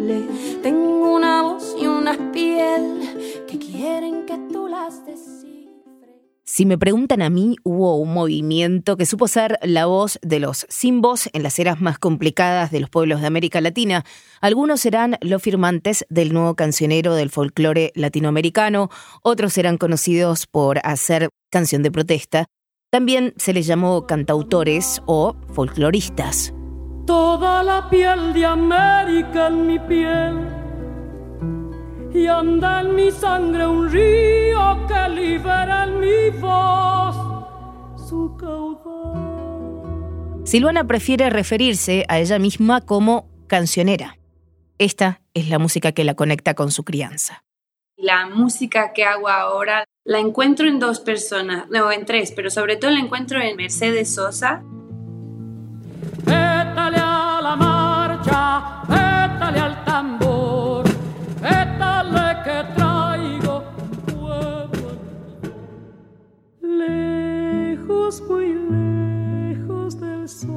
Tengo 0.63 1.13
una 1.13 1.43
voz 1.43 1.75
y 1.79 1.85
una 1.85 2.31
piel 2.31 3.45
que 3.47 3.59
quieren 3.59 4.25
que 4.25 4.39
tú 4.51 4.67
las 4.67 5.05
si 6.51 6.65
me 6.65 6.77
preguntan 6.77 7.21
a 7.21 7.29
mí, 7.29 7.55
hubo 7.63 7.95
un 7.95 8.13
movimiento 8.13 8.97
que 8.97 9.05
supo 9.05 9.29
ser 9.29 9.57
la 9.61 9.85
voz 9.85 10.19
de 10.21 10.41
los 10.41 10.65
sin 10.67 10.99
voz 10.99 11.29
en 11.31 11.43
las 11.43 11.57
eras 11.59 11.79
más 11.79 11.97
complicadas 11.97 12.71
de 12.71 12.81
los 12.81 12.89
pueblos 12.89 13.21
de 13.21 13.27
América 13.27 13.61
Latina. 13.61 14.03
Algunos 14.41 14.81
serán 14.81 15.15
los 15.21 15.41
firmantes 15.41 16.05
del 16.09 16.33
nuevo 16.33 16.55
cancionero 16.55 17.15
del 17.15 17.29
folclore 17.29 17.93
latinoamericano, 17.95 18.89
otros 19.23 19.53
serán 19.53 19.77
conocidos 19.77 20.45
por 20.45 20.81
hacer 20.83 21.29
canción 21.49 21.83
de 21.83 21.91
protesta. 21.91 22.47
También 22.91 23.33
se 23.37 23.53
les 23.53 23.65
llamó 23.65 24.05
cantautores 24.05 25.01
o 25.05 25.37
folcloristas. 25.53 26.53
Toda 27.07 27.63
la 27.63 27.89
piel 27.89 28.33
de 28.33 28.45
América 28.45 29.47
en 29.47 29.67
mi 29.67 29.79
piel 29.79 30.60
y 32.13 32.27
anda 32.27 32.81
en 32.81 32.95
mi 32.95 33.11
sangre 33.11 33.65
un 33.65 33.89
río 33.89 34.85
que 34.87 35.09
libera 35.09 35.85
en 35.85 35.99
mi 35.99 36.29
voz 36.39 37.15
su 38.09 38.35
caudal. 38.37 39.31
Silvana 40.45 40.85
prefiere 40.85 41.29
referirse 41.29 42.05
a 42.09 42.19
ella 42.19 42.39
misma 42.39 42.81
como 42.81 43.29
cancionera. 43.47 44.17
Esta 44.77 45.21
es 45.33 45.47
la 45.47 45.59
música 45.59 45.91
que 45.91 46.03
la 46.03 46.15
conecta 46.15 46.53
con 46.55 46.71
su 46.71 46.83
crianza. 46.83 47.43
La 47.95 48.27
música 48.27 48.93
que 48.93 49.05
hago 49.05 49.29
ahora 49.29 49.85
la 50.03 50.19
encuentro 50.19 50.67
en 50.67 50.79
dos 50.79 50.99
personas, 50.99 51.69
no, 51.69 51.91
en 51.91 52.05
tres, 52.05 52.33
pero 52.35 52.49
sobre 52.49 52.75
todo 52.75 52.89
la 52.91 52.99
encuentro 52.99 53.39
en 53.39 53.55
Mercedes 53.55 54.15
Sosa. 54.15 54.63
Pétale 56.25 56.97
a 56.97 57.39
la 57.43 57.55
marcha, 57.55 58.81
pétale 58.87 59.59
al 59.59 59.80
muy 68.19 68.53
lejos 68.53 69.97
del 69.97 70.27
sol. 70.27 70.51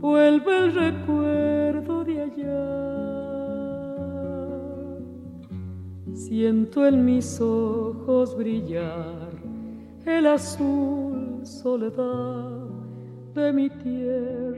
Vuelve 0.00 0.58
el 0.58 0.72
recuerdo 0.74 2.04
de 2.04 2.20
allá. 2.22 2.60
Siento 6.14 6.86
en 6.86 7.04
mis 7.04 7.40
ojos 7.40 8.36
brillar 8.36 9.32
el 10.06 10.26
azul 10.26 11.40
soledad 11.42 12.68
de 13.34 13.52
mi 13.52 13.70
tierra. 13.70 14.49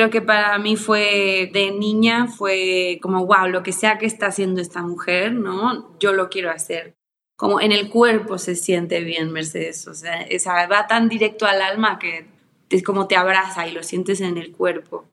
Creo 0.00 0.08
que 0.08 0.22
para 0.22 0.58
mí 0.58 0.76
fue 0.76 1.50
de 1.52 1.72
niña, 1.72 2.26
fue 2.26 2.98
como, 3.02 3.26
wow, 3.26 3.48
lo 3.48 3.62
que 3.62 3.72
sea 3.72 3.98
que 3.98 4.06
está 4.06 4.28
haciendo 4.28 4.62
esta 4.62 4.80
mujer, 4.80 5.34
¿no? 5.34 5.94
Yo 6.00 6.14
lo 6.14 6.30
quiero 6.30 6.50
hacer. 6.50 6.94
Como 7.36 7.60
en 7.60 7.70
el 7.70 7.90
cuerpo 7.90 8.38
se 8.38 8.54
siente 8.54 9.00
bien 9.04 9.30
Mercedes, 9.30 9.86
o 9.86 9.92
sea, 9.92 10.22
esa, 10.22 10.66
va 10.68 10.86
tan 10.86 11.10
directo 11.10 11.44
al 11.44 11.60
alma 11.60 11.98
que 11.98 12.24
es 12.70 12.82
como 12.82 13.08
te 13.08 13.16
abraza 13.16 13.68
y 13.68 13.72
lo 13.72 13.82
sientes 13.82 14.22
en 14.22 14.38
el 14.38 14.52
cuerpo. 14.52 15.04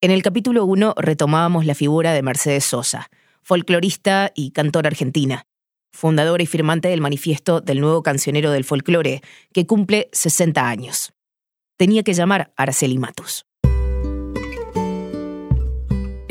En 0.00 0.10
el 0.10 0.22
capítulo 0.22 0.64
1 0.64 0.94
retomábamos 0.96 1.66
la 1.66 1.74
figura 1.74 2.14
de 2.14 2.22
Mercedes 2.22 2.64
Sosa, 2.64 3.10
folclorista 3.42 4.32
y 4.34 4.52
cantora 4.52 4.88
argentina, 4.88 5.44
fundadora 5.92 6.42
y 6.42 6.46
firmante 6.46 6.88
del 6.88 7.02
manifiesto 7.02 7.60
del 7.60 7.82
nuevo 7.82 8.02
cancionero 8.02 8.52
del 8.52 8.64
folclore, 8.64 9.20
que 9.52 9.66
cumple 9.66 10.08
60 10.12 10.66
años. 10.66 11.12
Tenía 11.76 12.02
que 12.02 12.14
llamar 12.14 12.54
a 12.56 12.62
Araceli 12.62 12.96
Matus. 12.96 13.44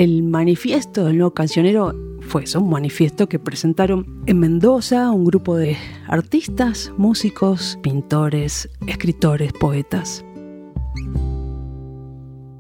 El 0.04 0.22
manifiesto 0.22 1.06
del 1.06 1.20
nuevo 1.20 1.34
cancionero 1.34 1.96
fue 2.20 2.44
eso, 2.44 2.60
un 2.60 2.70
manifiesto 2.70 3.30
que 3.30 3.40
presentaron 3.40 4.22
en 4.26 4.38
Mendoza 4.38 5.10
un 5.12 5.24
grupo 5.24 5.56
de 5.56 5.78
artistas, 6.10 6.92
músicos, 6.98 7.80
pintores, 7.82 8.70
escritores, 8.86 9.54
poetas. 9.54 10.26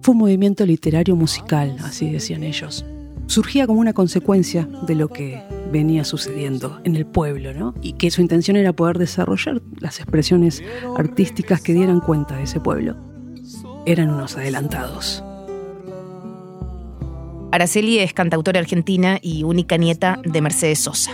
Fue 0.02 0.14
un 0.14 0.20
movimiento 0.20 0.66
literario 0.66 1.18
musical, 1.18 1.76
así 1.84 2.10
decían 2.10 2.44
ellos. 2.44 2.86
Surgía 3.28 3.68
como 3.68 3.82
una 3.82 3.92
consecuencia 3.92 4.70
de 4.88 4.96
lo 4.96 5.10
que 5.10 5.44
venía 5.70 6.06
sucediendo 6.06 6.80
en 6.86 6.96
el 6.96 7.06
pueblo, 7.06 7.54
¿no? 7.54 7.74
Y 7.82 7.98
que 7.98 8.10
su 8.10 8.22
intención 8.22 8.56
era 8.56 8.72
poder 8.72 8.98
desarrollar 8.98 9.62
las 9.82 10.00
expresiones 10.00 10.64
artísticas 10.96 11.60
que 11.60 11.74
dieran 11.74 12.00
cuenta 12.00 12.38
de 12.38 12.44
ese 12.44 12.62
pueblo. 12.62 12.96
Eran 13.86 14.12
unos 14.12 14.38
adelantados. 14.38 15.26
Araceli 17.54 18.00
es 18.00 18.14
cantautora 18.14 18.60
argentina 18.60 19.20
y 19.22 19.44
única 19.44 19.78
nieta 19.78 20.20
de 20.26 20.42
Mercedes 20.42 20.80
Sosa. 20.80 21.12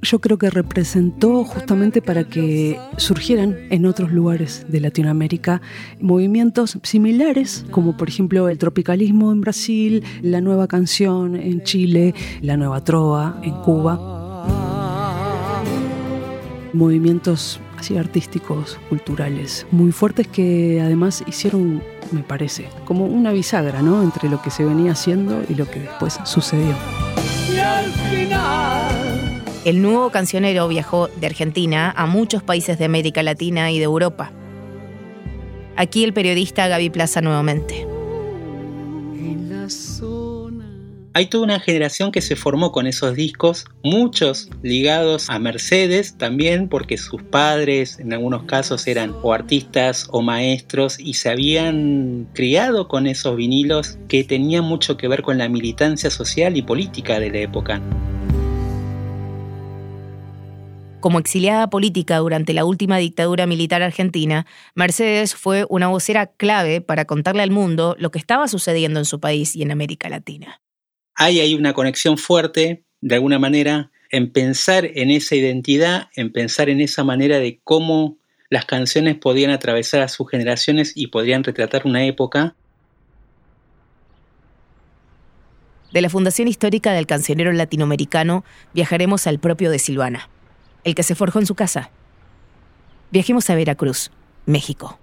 Yo 0.00 0.18
creo 0.18 0.38
que 0.38 0.48
representó 0.48 1.44
justamente 1.44 2.00
para 2.00 2.24
que 2.24 2.78
surgieran 2.96 3.54
en 3.68 3.84
otros 3.84 4.12
lugares 4.12 4.64
de 4.70 4.80
Latinoamérica 4.80 5.60
movimientos 6.00 6.78
similares, 6.84 7.66
como 7.70 7.98
por 7.98 8.08
ejemplo 8.08 8.48
el 8.48 8.56
tropicalismo 8.56 9.30
en 9.30 9.42
Brasil, 9.42 10.02
la 10.22 10.40
nueva 10.40 10.68
canción 10.68 11.36
en 11.36 11.62
Chile, 11.62 12.14
la 12.40 12.56
nueva 12.56 12.82
trova 12.82 13.38
en 13.42 13.52
Cuba. 13.60 14.00
Movimientos 16.72 17.60
así 17.78 17.96
artísticos, 17.96 18.78
culturales, 18.88 19.66
muy 19.70 19.92
fuertes 19.92 20.26
que 20.26 20.80
además 20.82 21.22
hicieron 21.26 21.82
me 22.12 22.22
parece, 22.22 22.68
como 22.84 23.06
una 23.06 23.32
bisagra, 23.32 23.82
¿no? 23.82 24.02
Entre 24.02 24.28
lo 24.28 24.40
que 24.40 24.50
se 24.50 24.64
venía 24.64 24.92
haciendo 24.92 25.42
y 25.48 25.54
lo 25.54 25.68
que 25.68 25.80
después 25.80 26.18
sucedió. 26.24 26.74
El 29.64 29.80
nuevo 29.80 30.10
cancionero 30.10 30.68
viajó 30.68 31.08
de 31.08 31.26
Argentina 31.26 31.92
a 31.96 32.06
muchos 32.06 32.42
países 32.42 32.78
de 32.78 32.84
América 32.84 33.22
Latina 33.22 33.70
y 33.70 33.78
de 33.78 33.84
Europa. 33.84 34.30
Aquí 35.76 36.04
el 36.04 36.12
periodista 36.12 36.68
Gaby 36.68 36.90
Plaza 36.90 37.20
nuevamente. 37.20 37.93
Hay 41.16 41.26
toda 41.26 41.44
una 41.44 41.60
generación 41.60 42.10
que 42.10 42.20
se 42.20 42.34
formó 42.34 42.72
con 42.72 42.88
esos 42.88 43.14
discos, 43.14 43.66
muchos 43.84 44.50
ligados 44.62 45.30
a 45.30 45.38
Mercedes 45.38 46.18
también, 46.18 46.68
porque 46.68 46.98
sus 46.98 47.22
padres 47.22 48.00
en 48.00 48.12
algunos 48.12 48.42
casos 48.42 48.88
eran 48.88 49.14
o 49.22 49.32
artistas 49.32 50.08
o 50.10 50.22
maestros 50.22 50.98
y 50.98 51.14
se 51.14 51.30
habían 51.30 52.26
criado 52.34 52.88
con 52.88 53.06
esos 53.06 53.36
vinilos 53.36 53.96
que 54.08 54.24
tenían 54.24 54.64
mucho 54.64 54.96
que 54.96 55.06
ver 55.06 55.22
con 55.22 55.38
la 55.38 55.48
militancia 55.48 56.10
social 56.10 56.56
y 56.56 56.62
política 56.62 57.20
de 57.20 57.30
la 57.30 57.38
época. 57.38 57.80
Como 60.98 61.20
exiliada 61.20 61.70
política 61.70 62.16
durante 62.18 62.54
la 62.54 62.64
última 62.64 62.96
dictadura 62.96 63.46
militar 63.46 63.82
argentina, 63.82 64.46
Mercedes 64.74 65.36
fue 65.36 65.64
una 65.68 65.86
vocera 65.86 66.26
clave 66.26 66.80
para 66.80 67.04
contarle 67.04 67.42
al 67.42 67.52
mundo 67.52 67.94
lo 68.00 68.10
que 68.10 68.18
estaba 68.18 68.48
sucediendo 68.48 68.98
en 68.98 69.04
su 69.04 69.20
país 69.20 69.54
y 69.54 69.62
en 69.62 69.70
América 69.70 70.08
Latina 70.08 70.63
hay 71.14 71.40
ahí 71.40 71.54
una 71.54 71.72
conexión 71.72 72.18
fuerte, 72.18 72.84
de 73.00 73.14
alguna 73.14 73.38
manera, 73.38 73.90
en 74.10 74.30
pensar 74.30 74.84
en 74.84 75.10
esa 75.10 75.34
identidad, 75.34 76.08
en 76.16 76.32
pensar 76.32 76.68
en 76.68 76.80
esa 76.80 77.04
manera 77.04 77.38
de 77.38 77.60
cómo 77.64 78.16
las 78.50 78.64
canciones 78.64 79.16
podían 79.16 79.50
atravesar 79.50 80.02
a 80.02 80.08
sus 80.08 80.30
generaciones 80.30 80.92
y 80.94 81.08
podrían 81.08 81.44
retratar 81.44 81.86
una 81.86 82.04
época. 82.04 82.54
De 85.92 86.00
la 86.00 86.10
Fundación 86.10 86.48
Histórica 86.48 86.92
del 86.92 87.06
Cancionero 87.06 87.52
Latinoamericano 87.52 88.44
viajaremos 88.72 89.26
al 89.26 89.38
propio 89.38 89.70
de 89.70 89.78
Silvana, 89.78 90.28
el 90.82 90.94
que 90.94 91.02
se 91.02 91.14
forjó 91.14 91.38
en 91.38 91.46
su 91.46 91.54
casa. 91.54 91.90
Viajemos 93.10 93.48
a 93.50 93.54
Veracruz, 93.54 94.10
México. 94.46 94.98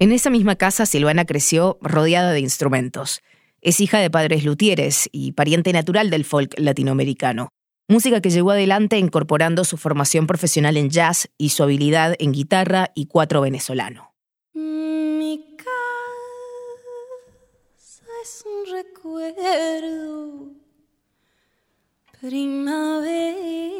En 0.00 0.10
esa 0.10 0.28
misma 0.28 0.56
casa, 0.56 0.86
Silvana 0.86 1.24
creció 1.24 1.78
rodeada 1.80 2.32
de 2.32 2.40
instrumentos. 2.40 3.22
Es 3.60 3.78
hija 3.80 4.00
de 4.00 4.10
padres 4.10 4.44
luthieres 4.44 5.08
y 5.12 5.32
pariente 5.32 5.72
natural 5.72 6.10
del 6.10 6.24
folk 6.24 6.52
latinoamericano. 6.58 7.50
Música 7.86 8.20
que 8.20 8.30
llevó 8.30 8.50
adelante 8.50 8.98
incorporando 8.98 9.62
su 9.64 9.76
formación 9.76 10.26
profesional 10.26 10.76
en 10.76 10.90
jazz 10.90 11.28
y 11.38 11.50
su 11.50 11.62
habilidad 11.62 12.16
en 12.18 12.32
guitarra 12.32 12.90
y 12.94 13.06
cuatro 13.06 13.40
venezolano. 13.42 14.14
Mi 14.54 15.54
casa 15.56 15.74
es 18.22 18.44
un 18.44 18.66
recuerdo 18.72 20.50
primavera. 22.20 23.74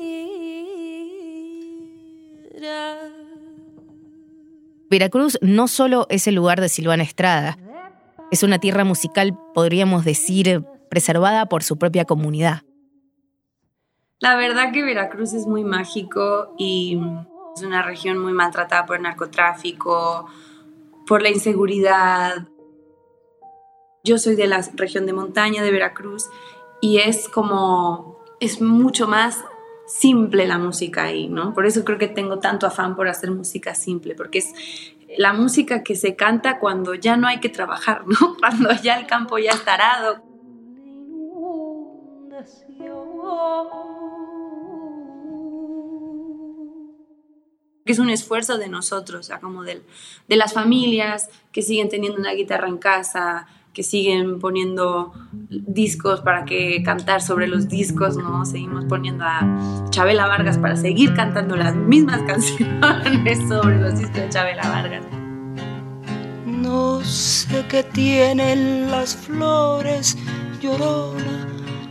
Veracruz 4.90 5.38
no 5.40 5.68
solo 5.68 6.07
es 6.11 6.27
el 6.27 6.35
lugar 6.35 6.61
de 6.61 6.68
Silvana 6.68 7.03
Estrada, 7.03 7.59
es 8.31 8.42
una 8.42 8.59
tierra 8.59 8.85
musical, 8.85 9.38
podríamos 9.55 10.05
decir, 10.05 10.64
preservada 10.90 11.47
por 11.47 11.62
su 11.62 11.79
propia 11.79 12.05
comunidad. 12.05 12.62
La 14.18 14.37
verdad 14.37 14.73
que 14.73 14.83
Veracruz 14.83 15.35
es 15.35 15.47
muy 15.47 15.64
mágico 15.64 16.55
y 16.59 17.01
es 17.55 17.62
una 17.62 17.83
región 17.83 18.18
muy 18.18 18.33
maltratada 18.33 18.87
por 18.87 18.97
el 18.97 19.03
narcotráfico, 19.03 20.27
por 21.07 21.23
la 21.23 21.31
inseguridad. 21.31 22.49
Yo 24.03 24.18
soy 24.18 24.35
de 24.35 24.47
la 24.47 24.64
región 24.75 25.07
de 25.07 25.12
montaña 25.12 25.62
de 25.62 25.70
Veracruz 25.70 26.29
y 26.81 26.99
es 26.99 27.29
como, 27.29 28.18
es 28.40 28.61
mucho 28.61 29.07
más 29.07 29.44
simple 29.87 30.47
la 30.47 30.59
música 30.59 31.05
ahí, 31.05 31.29
¿no? 31.29 31.55
Por 31.55 31.66
eso 31.66 31.85
creo 31.85 31.99
que 31.99 32.09
tengo 32.09 32.38
tanto 32.38 32.66
afán 32.66 32.97
por 32.97 33.09
hacer 33.09 33.31
música 33.31 33.75
simple, 33.75 34.14
porque 34.14 34.38
es 34.38 34.53
la 35.16 35.33
música 35.33 35.83
que 35.83 35.97
se 35.97 36.16
canta 36.16 36.59
cuando 36.59 36.94
ya 36.94 37.16
no 37.16 37.27
hay 37.27 37.40
que 37.40 37.49
trabajar, 37.49 38.07
¿no? 38.07 38.37
Cuando 38.40 38.73
ya 38.83 38.99
el 38.99 39.07
campo 39.07 39.38
ya 39.38 39.53
está 39.53 39.75
arado. 39.75 40.23
que 47.85 47.92
es 47.92 47.99
un 47.99 48.09
esfuerzo 48.09 48.57
de 48.57 48.68
nosotros, 48.68 49.31
o 49.31 49.40
como 49.40 49.62
de, 49.62 49.83
de 50.27 50.37
las 50.37 50.55
familias 50.55 51.29
que 51.53 51.61
siguen 51.61 51.90
teniendo 51.90 52.18
una 52.18 52.33
guitarra 52.33 52.68
en 52.68 52.79
casa, 52.79 53.47
que 53.75 53.83
siguen 53.83 54.39
poniendo 54.39 55.13
discos 55.51 56.21
para 56.21 56.45
que 56.45 56.83
cantar 56.85 57.21
sobre 57.21 57.49
los 57.49 57.69
discos, 57.69 58.17
¿no? 58.17 58.47
Seguimos 58.47 58.85
poniendo 58.85 59.25
a 59.25 59.89
Chabela 59.91 60.27
Vargas 60.27 60.57
para 60.59 60.77
seguir 60.77 61.13
cantando 61.15 61.57
las 61.57 61.75
mismas 61.75 62.23
canciones 62.27 63.39
sobre 63.49 63.81
los 63.81 63.99
discos 63.99 64.17
de 64.17 64.29
Chabela 64.29 64.69
Vargas. 64.69 65.05
No 66.47 67.03
sé 67.03 67.65
qué 67.69 67.83
tienen 67.83 68.91
las 68.91 69.17
flores, 69.17 70.17
llorona, 70.61 71.49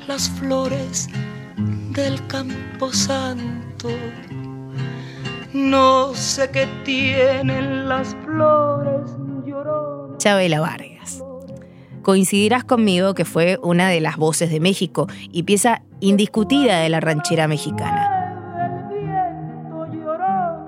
las 0.08 0.30
flores 0.30 1.10
del 1.92 2.26
campo 2.28 2.92
santo. 2.94 3.90
No 5.54 6.14
sé 6.16 6.50
qué 6.50 6.68
tienen 6.86 7.90
las 7.90 8.16
flores, 8.24 9.12
llorona. 9.46 10.18
Chabela 10.18 10.62
Vargas 10.62 10.93
coincidirás 12.04 12.64
conmigo 12.64 13.16
que 13.16 13.26
fue 13.26 13.58
una 13.64 13.90
de 13.90 14.02
las 14.02 14.18
voces 14.18 14.52
de 14.52 14.60
México 14.60 15.08
y 15.32 15.44
pieza 15.44 15.82
indiscutida 16.00 16.80
de 16.82 16.90
la 16.90 17.00
ranchera 17.00 17.48
mexicana. 17.48 18.20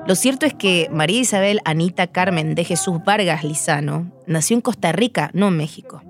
Lo 0.07 0.15
cierto 0.15 0.45
es 0.45 0.53
que 0.53 0.87
María 0.91 1.19
Isabel 1.19 1.61
Anita 1.65 2.07
Carmen 2.07 2.55
de 2.55 2.63
Jesús 2.63 2.99
Vargas 3.05 3.43
Lizano 3.43 4.11
nació 4.27 4.55
en 4.55 4.61
Costa 4.61 4.91
Rica, 4.91 5.31
no 5.33 5.47
en 5.47 5.57
México, 5.57 6.03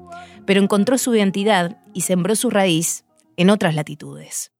pero 0.45 0.61
encontró 0.61 0.97
su 0.97 1.15
identidad 1.15 1.77
y 1.93 2.01
sembró 2.01 2.35
su 2.35 2.49
raíz 2.49 3.05
en 3.38 3.49
otras 3.49 3.73
latitudes. 3.73 4.55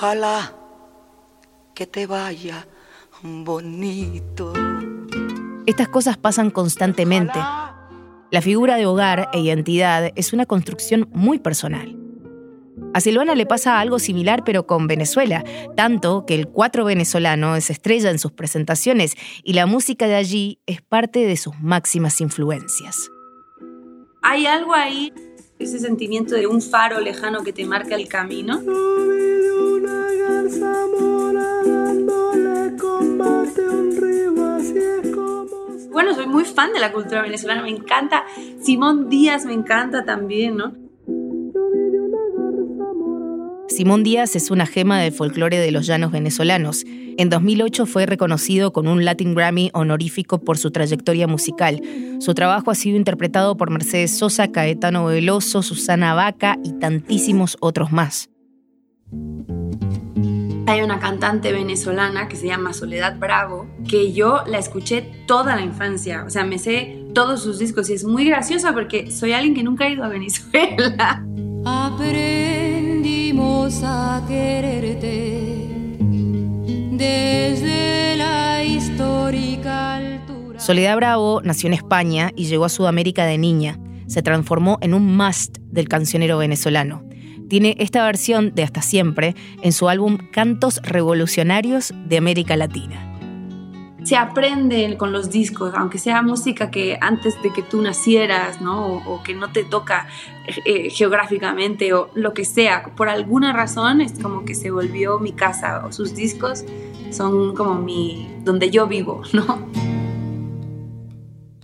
Ojalá 0.00 0.54
que 1.74 1.86
te 1.86 2.06
vaya 2.06 2.66
bonito. 3.22 4.54
Estas 5.66 5.88
cosas 5.88 6.16
pasan 6.16 6.48
constantemente. 6.48 7.38
La 8.30 8.40
figura 8.40 8.76
de 8.76 8.86
hogar 8.86 9.28
e 9.34 9.40
identidad 9.40 10.10
es 10.16 10.32
una 10.32 10.46
construcción 10.46 11.06
muy 11.12 11.38
personal. 11.38 11.98
A 12.94 13.02
Silvana 13.02 13.34
le 13.34 13.44
pasa 13.44 13.78
algo 13.78 13.98
similar 13.98 14.42
pero 14.42 14.66
con 14.66 14.86
Venezuela, 14.86 15.44
tanto 15.76 16.24
que 16.24 16.34
el 16.34 16.48
cuatro 16.48 16.86
venezolano 16.86 17.54
es 17.54 17.68
estrella 17.68 18.10
en 18.10 18.18
sus 18.18 18.32
presentaciones 18.32 19.18
y 19.44 19.52
la 19.52 19.66
música 19.66 20.06
de 20.06 20.14
allí 20.14 20.60
es 20.64 20.80
parte 20.80 21.26
de 21.26 21.36
sus 21.36 21.60
máximas 21.60 22.22
influencias. 22.22 23.10
Hay 24.22 24.46
algo 24.46 24.72
ahí, 24.72 25.12
ese 25.60 25.78
sentimiento 25.78 26.34
de 26.34 26.46
un 26.46 26.62
faro 26.62 27.00
lejano 27.00 27.44
que 27.44 27.52
te 27.52 27.66
marca 27.66 27.94
el 27.94 28.08
camino. 28.08 28.60
Bueno, 35.92 36.14
soy 36.14 36.26
muy 36.26 36.44
fan 36.44 36.72
de 36.72 36.80
la 36.80 36.92
cultura 36.92 37.20
venezolana, 37.22 37.62
me 37.62 37.68
encanta. 37.68 38.24
Simón 38.62 39.10
Díaz 39.10 39.44
me 39.44 39.52
encanta 39.52 40.04
también, 40.04 40.56
¿no? 40.56 40.74
Simón 43.68 44.02
Díaz 44.02 44.34
es 44.36 44.50
una 44.50 44.66
gema 44.66 44.98
del 44.98 45.12
folclore 45.12 45.58
de 45.58 45.70
los 45.70 45.86
llanos 45.86 46.10
venezolanos. 46.10 46.84
En 47.20 47.28
2008 47.28 47.84
fue 47.84 48.06
reconocido 48.06 48.72
con 48.72 48.88
un 48.88 49.04
Latin 49.04 49.34
Grammy 49.34 49.70
honorífico 49.74 50.38
por 50.38 50.56
su 50.56 50.70
trayectoria 50.70 51.26
musical. 51.26 51.82
Su 52.18 52.32
trabajo 52.32 52.70
ha 52.70 52.74
sido 52.74 52.96
interpretado 52.96 53.58
por 53.58 53.68
Mercedes 53.68 54.16
Sosa, 54.16 54.50
Caetano 54.50 55.04
Veloso, 55.04 55.62
Susana 55.62 56.14
Vaca 56.14 56.56
y 56.64 56.72
tantísimos 56.78 57.58
otros 57.60 57.92
más. 57.92 58.30
Hay 60.66 60.80
una 60.80 60.98
cantante 60.98 61.52
venezolana 61.52 62.26
que 62.26 62.36
se 62.36 62.46
llama 62.46 62.72
Soledad 62.72 63.18
Bravo, 63.18 63.66
que 63.86 64.14
yo 64.14 64.42
la 64.46 64.56
escuché 64.56 65.02
toda 65.26 65.56
la 65.56 65.62
infancia, 65.62 66.24
o 66.24 66.30
sea, 66.30 66.44
me 66.44 66.58
sé 66.58 67.04
todos 67.12 67.42
sus 67.42 67.58
discos 67.58 67.90
y 67.90 67.92
es 67.92 68.04
muy 68.04 68.24
graciosa 68.24 68.72
porque 68.72 69.10
soy 69.10 69.32
alguien 69.32 69.54
que 69.54 69.62
nunca 69.62 69.84
ha 69.84 69.90
ido 69.90 70.04
a 70.04 70.08
Venezuela. 70.08 71.22
Aprendimos 71.66 73.82
a 73.84 74.24
quererte 74.26 75.49
desde 77.00 78.16
la 78.16 78.62
histórica 78.62 79.96
altura. 79.96 80.60
Soledad 80.60 80.96
Bravo 80.96 81.40
nació 81.42 81.66
en 81.66 81.74
España 81.74 82.30
y 82.36 82.44
llegó 82.44 82.66
a 82.66 82.68
Sudamérica 82.68 83.24
de 83.24 83.38
niña. 83.38 83.78
Se 84.06 84.22
transformó 84.22 84.78
en 84.80 84.94
un 84.94 85.16
must 85.16 85.58
del 85.62 85.88
cancionero 85.88 86.38
venezolano 86.38 87.10
tiene 87.50 87.74
esta 87.80 88.04
versión 88.04 88.54
de 88.54 88.62
Hasta 88.62 88.80
Siempre 88.80 89.34
en 89.60 89.72
su 89.72 89.88
álbum 89.88 90.18
Cantos 90.30 90.80
Revolucionarios 90.84 91.92
de 92.06 92.16
América 92.16 92.56
Latina. 92.56 93.10
Se 94.04 94.16
aprende 94.16 94.96
con 94.96 95.12
los 95.12 95.30
discos, 95.30 95.74
aunque 95.74 95.98
sea 95.98 96.22
música 96.22 96.70
que 96.70 96.96
antes 97.00 97.42
de 97.42 97.52
que 97.52 97.62
tú 97.62 97.82
nacieras, 97.82 98.60
¿no? 98.62 98.86
O, 98.98 99.22
que 99.24 99.34
no 99.34 99.50
te 99.50 99.64
toca 99.64 100.06
eh, 100.64 100.90
geográficamente 100.90 101.92
o 101.92 102.10
lo 102.14 102.34
que 102.34 102.44
sea, 102.44 102.84
por 102.96 103.08
alguna 103.08 103.52
razón 103.52 104.00
es 104.00 104.12
como 104.20 104.44
que 104.44 104.54
se 104.54 104.70
volvió 104.70 105.18
mi 105.18 105.32
casa 105.32 105.84
o 105.86 105.92
sus 105.92 106.14
discos 106.14 106.64
son 107.10 107.54
como 107.54 107.74
mi 107.74 108.28
donde 108.44 108.70
yo 108.70 108.86
vivo, 108.86 109.22
¿no? 109.32 109.68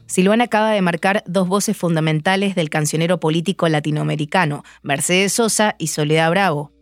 Silvana 0.06 0.44
acaba 0.44 0.70
de 0.70 0.80
marcar 0.82 1.24
dos 1.26 1.48
voces 1.48 1.76
fundamentales 1.76 2.54
del 2.54 2.70
cancionero 2.70 3.18
político 3.20 3.68
latinoamericano, 3.68 4.62
Mercedes 4.82 5.32
Sosa 5.32 5.74
y 5.78 5.88
Soledad 5.88 6.30
Bravo, 6.30 6.72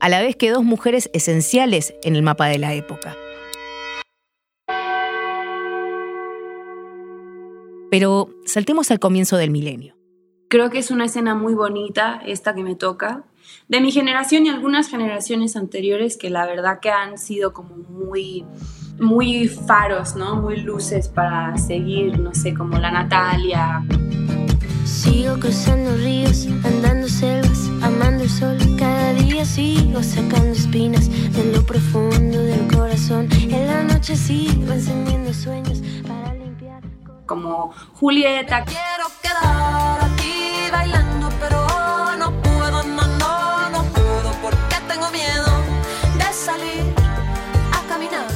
a 0.00 0.08
la 0.08 0.20
vez 0.20 0.36
que 0.36 0.50
dos 0.50 0.64
mujeres 0.64 1.08
esenciales 1.14 1.94
en 2.02 2.16
el 2.16 2.22
mapa 2.22 2.46
de 2.48 2.58
la 2.58 2.74
época. 2.74 3.16
Pero 7.90 8.28
saltemos 8.44 8.90
al 8.90 8.98
comienzo 8.98 9.36
del 9.36 9.50
milenio. 9.50 9.95
Creo 10.48 10.70
que 10.70 10.78
es 10.78 10.92
una 10.92 11.06
escena 11.06 11.34
muy 11.34 11.54
bonita, 11.54 12.20
esta 12.24 12.54
que 12.54 12.62
me 12.62 12.76
toca, 12.76 13.24
de 13.68 13.80
mi 13.80 13.90
generación 13.90 14.46
y 14.46 14.48
algunas 14.48 14.88
generaciones 14.88 15.56
anteriores 15.56 16.16
que 16.16 16.30
la 16.30 16.46
verdad 16.46 16.78
que 16.80 16.90
han 16.90 17.18
sido 17.18 17.52
como 17.52 17.76
muy 17.76 18.44
muy 19.00 19.48
faros, 19.48 20.14
¿no? 20.14 20.36
Muy 20.36 20.58
luces 20.58 21.08
para 21.08 21.56
seguir, 21.58 22.18
no 22.18 22.32
sé, 22.34 22.54
como 22.54 22.78
la 22.78 22.90
Natalia. 22.90 23.84
Sigo 24.84 25.38
cruzando 25.38 25.96
ríos, 25.96 26.46
andando 26.64 27.08
selvas, 27.08 27.68
amando 27.82 28.22
el 28.22 28.30
sol. 28.30 28.56
Cada 28.78 29.12
día 29.14 29.44
sigo 29.44 30.02
sacando 30.02 30.52
espinas 30.52 31.10
de 31.32 31.52
lo 31.52 31.66
profundo 31.66 32.38
del 32.38 32.72
corazón. 32.72 33.28
En 33.32 33.66
la 33.66 33.82
noche 33.82 34.16
sigo 34.16 34.72
encendiendo 34.72 35.34
sueños 35.34 35.82
para 36.06 36.34
limpiar. 36.34 36.82
Como 37.26 37.72
Julieta. 37.94 38.64
Quiero 38.64 39.06
quedar 39.20 40.15
aquí 40.66 40.70
bailando, 40.70 41.28
pero 41.40 41.66
no 42.18 42.42
puedo, 42.42 42.82
no, 42.84 43.06
no, 43.06 43.70
no 43.70 43.84
puedo 43.92 44.32
porque 44.42 44.76
tengo 44.88 45.10
miedo 45.10 45.46
de 46.18 46.32
salir 46.32 46.94
a 47.72 47.88
caminar 47.88 48.26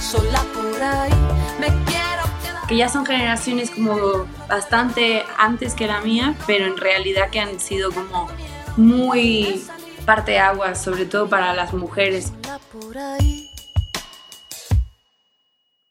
sola 0.00 0.42
por 0.54 0.82
ahí. 0.82 1.12
Me 1.60 1.66
quiero 1.84 2.22
quedar. 2.42 2.66
Que 2.68 2.76
ya 2.76 2.88
son 2.88 3.04
generaciones 3.06 3.70
como 3.70 4.26
bastante 4.48 5.24
antes 5.36 5.74
que 5.74 5.86
la 5.86 6.00
mía, 6.00 6.34
pero 6.46 6.66
en 6.66 6.76
realidad 6.76 7.30
que 7.30 7.40
han 7.40 7.60
sido 7.60 7.90
como 7.92 8.28
muy 8.76 9.62
parte 10.04 10.38
agua, 10.38 10.74
sobre 10.74 11.04
todo 11.04 11.28
para 11.28 11.54
las 11.54 11.74
mujeres. 11.74 12.32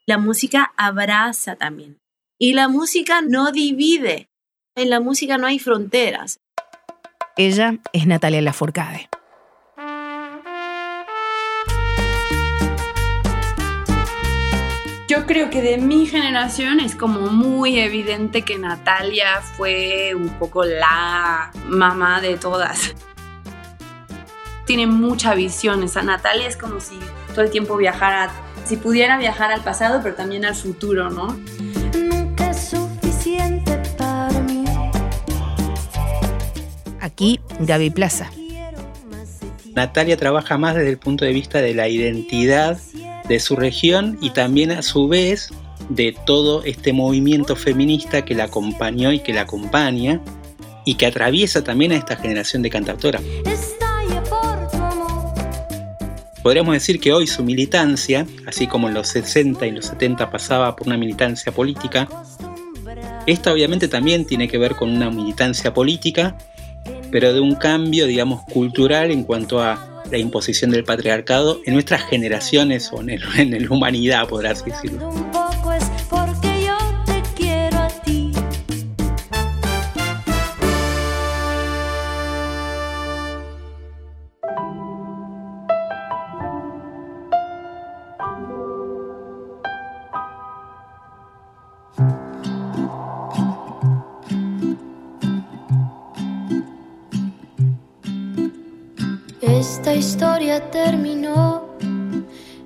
La 0.06 0.18
música 0.18 0.74
abraza 0.78 1.56
también. 1.56 2.00
Y 2.40 2.54
la 2.54 2.68
música 2.68 3.22
no 3.22 3.52
divide. 3.52 4.30
En 4.78 4.92
la 4.92 5.00
música 5.00 5.40
no 5.40 5.48
hay 5.48 5.58
fronteras. 5.58 6.40
Ella 7.36 7.80
es 7.94 8.06
Natalia 8.06 8.44
Lafourcade. 8.44 9.10
Yo 15.10 15.26
creo 15.26 15.50
que 15.50 15.64
de 15.64 15.80
mi 15.80 16.06
generación 16.06 16.80
es 16.80 16.96
como 16.96 17.22
muy 17.22 17.80
evidente 17.80 18.44
que 18.44 18.60
Natalia 18.60 19.42
fue 19.42 20.14
un 20.14 20.30
poco 20.38 20.64
la 20.64 21.52
mamá 21.66 22.22
de 22.22 22.38
todas. 22.38 22.94
Tiene 24.68 24.86
mucha 24.86 25.34
visión, 25.34 25.82
esa 25.82 26.04
Natalia 26.04 26.48
es 26.48 26.56
como 26.56 26.80
si 26.82 27.00
todo 27.34 27.42
el 27.42 27.50
tiempo 27.50 27.78
viajara, 27.78 28.30
si 28.64 28.78
pudiera 28.78 29.18
viajar 29.18 29.52
al 29.52 29.64
pasado, 29.64 30.02
pero 30.04 30.14
también 30.14 30.46
al 30.46 30.54
futuro, 30.54 31.10
¿no? 31.10 31.36
Aquí, 37.18 37.40
Gaby 37.62 37.90
Plaza. 37.90 38.30
Natalia 39.74 40.18
trabaja 40.18 40.60
más 40.60 40.76
desde 40.76 40.92
el 40.92 41.00
punto 41.00 41.26
de 41.26 41.34
vista 41.34 41.62
de 41.62 41.74
la 41.74 41.90
identidad 41.90 42.80
de 43.28 43.40
su 43.40 43.56
región 43.56 44.20
y 44.22 44.30
también 44.30 44.70
a 44.70 44.84
su 44.84 45.08
vez 45.08 45.50
de 45.90 46.16
todo 46.28 46.64
este 46.64 46.94
movimiento 46.94 47.56
feminista 47.56 48.24
que 48.24 48.36
la 48.36 48.44
acompañó 48.44 49.12
y 49.12 49.22
que 49.22 49.34
la 49.34 49.42
acompaña 49.42 50.22
y 50.86 50.94
que 50.94 51.08
atraviesa 51.08 51.64
también 51.64 51.92
a 51.92 51.96
esta 51.96 52.18
generación 52.18 52.62
de 52.62 52.70
cantautoras. 52.70 53.24
Podríamos 56.44 56.76
decir 56.76 57.00
que 57.00 57.14
hoy 57.14 57.26
su 57.26 57.44
militancia, 57.44 58.28
así 58.46 58.68
como 58.68 58.90
en 58.90 58.94
los 58.94 59.08
60 59.08 59.66
y 59.66 59.72
los 59.72 59.88
70 59.88 60.30
pasaba 60.30 60.76
por 60.76 60.86
una 60.86 60.98
militancia 60.98 61.52
política, 61.52 62.08
esta 63.26 63.52
obviamente 63.52 63.88
también 63.88 64.24
tiene 64.26 64.48
que 64.48 64.60
ver 64.60 64.76
con 64.76 64.92
una 64.92 65.10
militancia 65.10 65.74
política, 65.74 66.38
pero 67.12 67.34
de 67.34 67.40
un 67.40 67.56
cambio, 67.56 68.06
digamos, 68.06 68.44
cultural 68.44 69.12
en 69.12 69.24
cuanto 69.24 69.62
a 69.62 70.04
la 70.12 70.18
imposición 70.18 70.72
del 70.72 70.84
patriarcado 70.86 71.60
en 71.66 71.74
nuestras 71.74 72.04
generaciones 72.04 72.90
o 72.94 73.02
en, 73.02 73.10
el- 73.12 73.24
en 73.38 73.64
la 73.64 73.70
humanidad, 73.76 74.28
podrás 74.28 74.64
decirlo. 74.64 75.10
Esta 99.88 100.00
historia 100.00 100.70
terminó, 100.70 101.70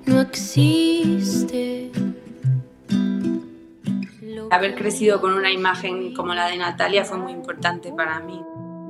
no 0.06 0.20
existe. 0.20 1.92
Haber 4.50 4.74
crecido 4.74 5.20
con 5.20 5.34
una 5.34 5.52
imagen 5.52 6.14
como 6.14 6.34
la 6.34 6.48
de 6.48 6.56
Natalia 6.56 7.04
fue 7.04 7.18
muy 7.18 7.30
importante 7.30 7.92
para 7.92 8.18
mí. 8.18 8.40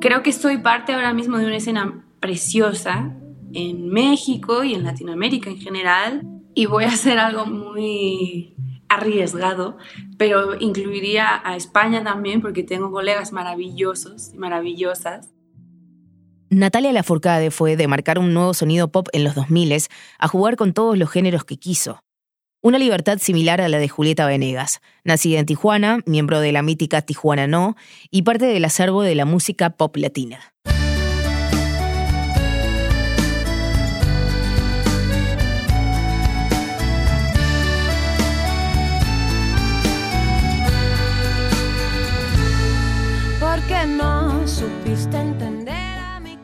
Creo 0.01 0.23
que 0.23 0.33
soy 0.33 0.57
parte 0.57 0.95
ahora 0.95 1.13
mismo 1.13 1.37
de 1.37 1.45
una 1.45 1.59
escena 1.59 2.07
preciosa 2.21 3.15
en 3.53 3.91
México 3.91 4.65
y 4.65 4.73
en 4.77 4.85
Latinoamérica 4.85 5.51
en 5.51 5.59
general. 5.59 6.23
Y 6.55 6.65
voy 6.65 6.85
a 6.85 6.89
hacer 6.89 7.19
algo 7.19 7.45
muy 7.45 8.55
arriesgado, 8.89 9.77
pero 10.17 10.59
incluiría 10.59 11.43
a 11.45 11.55
España 11.55 12.03
también 12.03 12.41
porque 12.41 12.63
tengo 12.63 12.91
colegas 12.91 13.31
maravillosos 13.31 14.33
y 14.33 14.39
maravillosas. 14.39 15.29
Natalia 16.53 16.93
Lafourcade 16.93 17.51
fue 17.51 17.77
de 17.77 17.89
marcar 17.89 18.19
un 18.19 18.35
nuevo 18.35 18.53
sonido 18.53 18.93
pop 18.93 19.09
en 19.15 19.25
los 19.25 19.35
2000 19.35 19.85
a 20.19 20.29
jugar 20.29 20.57
con 20.57 20.75
todos 20.75 20.99
los 20.99 21.11
géneros 21.11 21.45
que 21.45 21.57
quiso. 21.57 22.05
Una 22.61 22.79
libertad 22.79 23.17
similar 23.21 23.63
a 23.63 23.71
la 23.71 23.79
de 23.79 23.89
Julieta 23.89 24.27
Venegas, 24.27 24.83
nacida 25.03 25.39
en 25.39 25.47
Tijuana, 25.47 26.01
miembro 26.05 26.41
de 26.41 26.53
la 26.53 26.61
mítica 26.61 27.01
Tijuana 27.01 27.47
No 27.47 27.75
y 28.11 28.21
parte 28.21 28.45
del 28.45 28.67
acervo 28.67 29.01
de 29.01 29.15
la 29.15 29.25
música 29.25 29.71
pop 29.71 29.97
latina. 29.97 30.41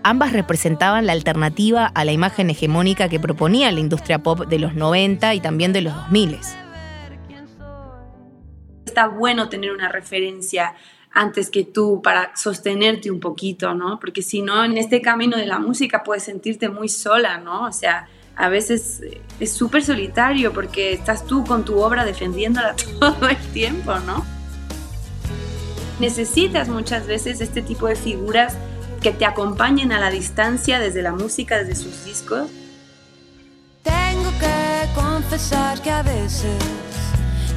Ambas 0.09 0.33
representaban 0.33 1.05
la 1.05 1.13
alternativa 1.13 1.85
a 1.85 2.03
la 2.07 2.13
imagen 2.13 2.49
hegemónica 2.49 3.11
que 3.11 3.21
proponía 3.21 3.71
la 3.71 3.81
industria 3.81 4.23
pop 4.23 4.47
de 4.47 4.59
los 4.59 4.75
90 4.75 5.35
y 5.35 5.41
también 5.41 5.75
de 5.75 5.83
los 5.83 5.95
2000. 5.95 6.39
Está 8.87 9.09
bueno 9.09 9.51
tener 9.51 9.71
una 9.71 9.91
referencia 9.91 10.75
antes 11.13 11.51
que 11.51 11.65
tú 11.65 12.01
para 12.03 12.35
sostenerte 12.35 13.11
un 13.11 13.21
poquito, 13.21 13.75
¿no? 13.75 14.01
Porque 14.01 14.23
si 14.23 14.41
no, 14.41 14.65
en 14.65 14.79
este 14.79 15.03
camino 15.03 15.37
de 15.37 15.45
la 15.45 15.59
música 15.59 16.03
puedes 16.03 16.23
sentirte 16.23 16.71
muy 16.71 16.89
sola, 16.89 17.37
¿no? 17.37 17.67
O 17.67 17.73
sea, 17.73 18.09
a 18.35 18.49
veces 18.49 19.03
es 19.39 19.53
súper 19.53 19.83
solitario 19.85 20.55
porque 20.55 20.95
estás 20.95 21.27
tú 21.27 21.45
con 21.45 21.67
tu 21.67 21.81
obra 21.81 22.07
defendiéndola 22.07 22.75
todo 22.99 23.29
el 23.29 23.37
tiempo, 23.53 23.95
¿no? 24.07 24.25
Necesitas 26.01 26.71
muchas 26.71 27.07
veces 27.07 27.43
este 27.43 27.61
tipo 27.61 27.89
de 27.89 27.95
figuras 27.95 28.57
que 29.01 29.13
te 29.13 29.25
acompañen 29.25 29.93
a 29.93 30.01
la 30.01 30.11
distancia 30.11 30.79
desde 30.79 31.03
la 31.03 31.13
música, 31.13 31.59
desde 31.59 31.77
sus 31.77 32.05
discos. 32.05 32.49
Tengo 33.83 34.31
que 34.39 34.89
confesar 34.95 35.81
que 35.81 35.91
a 35.91 36.03
veces 36.03 36.59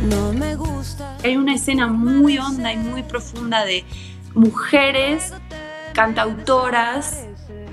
no 0.09 0.33
me 0.33 0.55
gusta. 0.55 1.17
Hay 1.23 1.37
una 1.37 1.55
escena 1.55 1.87
muy 1.87 2.37
honda 2.37 2.71
y 2.73 2.77
muy 2.77 3.03
profunda 3.03 3.65
de 3.65 3.83
mujeres 4.33 5.33
cantautoras 5.93 7.25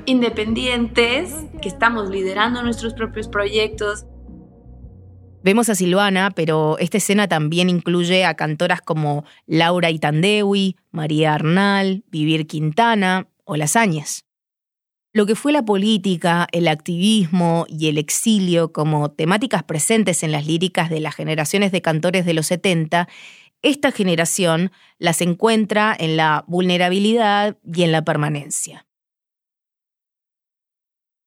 independientes 0.07 1.35
que 1.61 1.69
estamos 1.69 2.09
liderando 2.09 2.63
nuestros 2.63 2.95
propios 2.95 3.29
proyectos. 3.29 4.07
Vemos 5.43 5.69
a 5.69 5.75
Silvana, 5.75 6.33
pero 6.35 6.79
esta 6.79 6.97
escena 6.97 7.29
también 7.29 7.71
incluye 7.71 8.25
a 8.25 8.35
cantoras 8.35 8.81
como 8.81 9.25
Laura 9.47 9.91
Itandewi, 9.91 10.77
María 10.91 11.35
Arnal, 11.35 12.05
Vivir 12.11 12.47
Quintana, 12.47 13.29
o 13.49 13.57
lasañas. 13.57 14.25
Lo 15.13 15.27
que 15.27 15.35
fue 15.35 15.53
la 15.53 15.65
política, 15.65 16.47
el 16.53 16.69
activismo 16.69 17.65
y 17.69 17.89
el 17.89 17.99
exilio 17.99 18.73
como 18.73 19.11
temáticas 19.11 19.65
presentes 19.65 20.23
en 20.23 20.33
las 20.33 20.47
líricas 20.47 20.91
de 20.91 21.01
las 21.01 21.17
generaciones 21.17 21.73
de 21.73 21.83
cantores 21.83 22.27
de 22.27 22.35
los 22.35 22.47
70, 22.47 23.09
esta 23.63 23.91
generación 23.91 24.71
las 24.99 25.21
encuentra 25.23 25.97
en 25.99 26.17
la 26.17 26.45
vulnerabilidad 26.47 27.57
y 27.65 27.83
en 27.83 27.91
la 27.91 28.05
permanencia. 28.05 28.87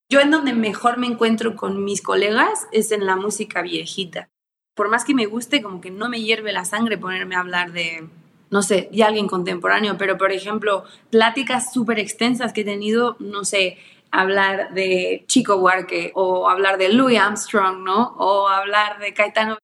Yo 0.09 0.19
en 0.19 0.29
donde 0.29 0.53
mejor 0.53 0.97
me 0.97 1.07
encuentro 1.07 1.55
con 1.55 1.83
mis 1.83 2.01
colegas 2.01 2.67
es 2.71 2.91
en 2.91 3.05
la 3.05 3.15
música 3.15 3.61
viejita. 3.61 4.29
Por 4.75 4.89
más 4.89 5.05
que 5.05 5.15
me 5.15 5.25
guste, 5.25 5.61
como 5.61 5.81
que 5.81 5.89
no 5.89 6.07
me 6.07 6.21
hierve 6.21 6.53
la 6.53 6.65
sangre 6.65 6.97
ponerme 6.97 7.35
a 7.35 7.39
hablar 7.39 7.71
de 7.71 8.07
no 8.51 8.61
sé, 8.61 8.89
y 8.91 9.01
alguien 9.01 9.27
contemporáneo, 9.27 9.95
pero 9.97 10.17
por 10.17 10.31
ejemplo, 10.31 10.83
pláticas 11.09 11.73
súper 11.73 11.97
extensas 11.99 12.53
que 12.53 12.61
he 12.61 12.65
tenido, 12.65 13.15
no 13.19 13.43
sé, 13.45 13.77
hablar 14.11 14.73
de 14.73 15.23
Chico 15.27 15.57
Buarque 15.57 16.11
o 16.13 16.49
hablar 16.49 16.77
de 16.77 16.89
Louis 16.89 17.17
Armstrong, 17.17 17.83
¿no? 17.83 18.13
O 18.17 18.47
hablar 18.49 18.99
de 18.99 19.13
Caetano. 19.13 19.57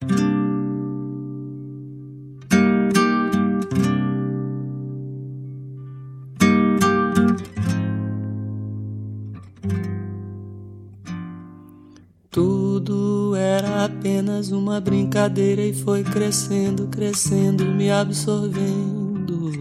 Apenas 14.27 14.51
uma 14.51 14.81
brincadeira 14.81 15.61
e 15.61 15.73
foi 15.73 16.03
crescendo, 16.03 16.87
crescendo, 16.87 17.63
me 17.63 17.89
absorvendo. 17.89 19.53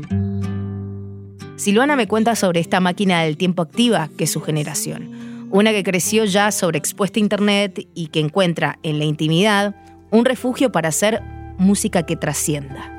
Silvana 1.57 1.95
me 1.95 2.09
cuenta 2.09 2.35
sobre 2.35 2.59
esta 2.59 2.81
máquina 2.81 3.23
del 3.23 3.37
tiempo 3.37 3.63
activa 3.63 4.09
que 4.19 4.25
es 4.25 4.33
su 4.33 4.41
generación. 4.41 5.49
Una 5.51 5.71
que 5.71 5.85
creció 5.85 6.25
ya 6.25 6.51
sobreexpuesta 6.51 7.21
a 7.21 7.23
Internet 7.23 7.87
y 7.95 8.09
que 8.09 8.19
encuentra 8.19 8.81
en 8.83 8.99
la 8.99 9.05
intimidad 9.05 9.77
un 10.11 10.25
refugio 10.25 10.73
para 10.73 10.89
hacer 10.89 11.23
música 11.59 12.05
que 12.05 12.17
trascienda. 12.17 12.93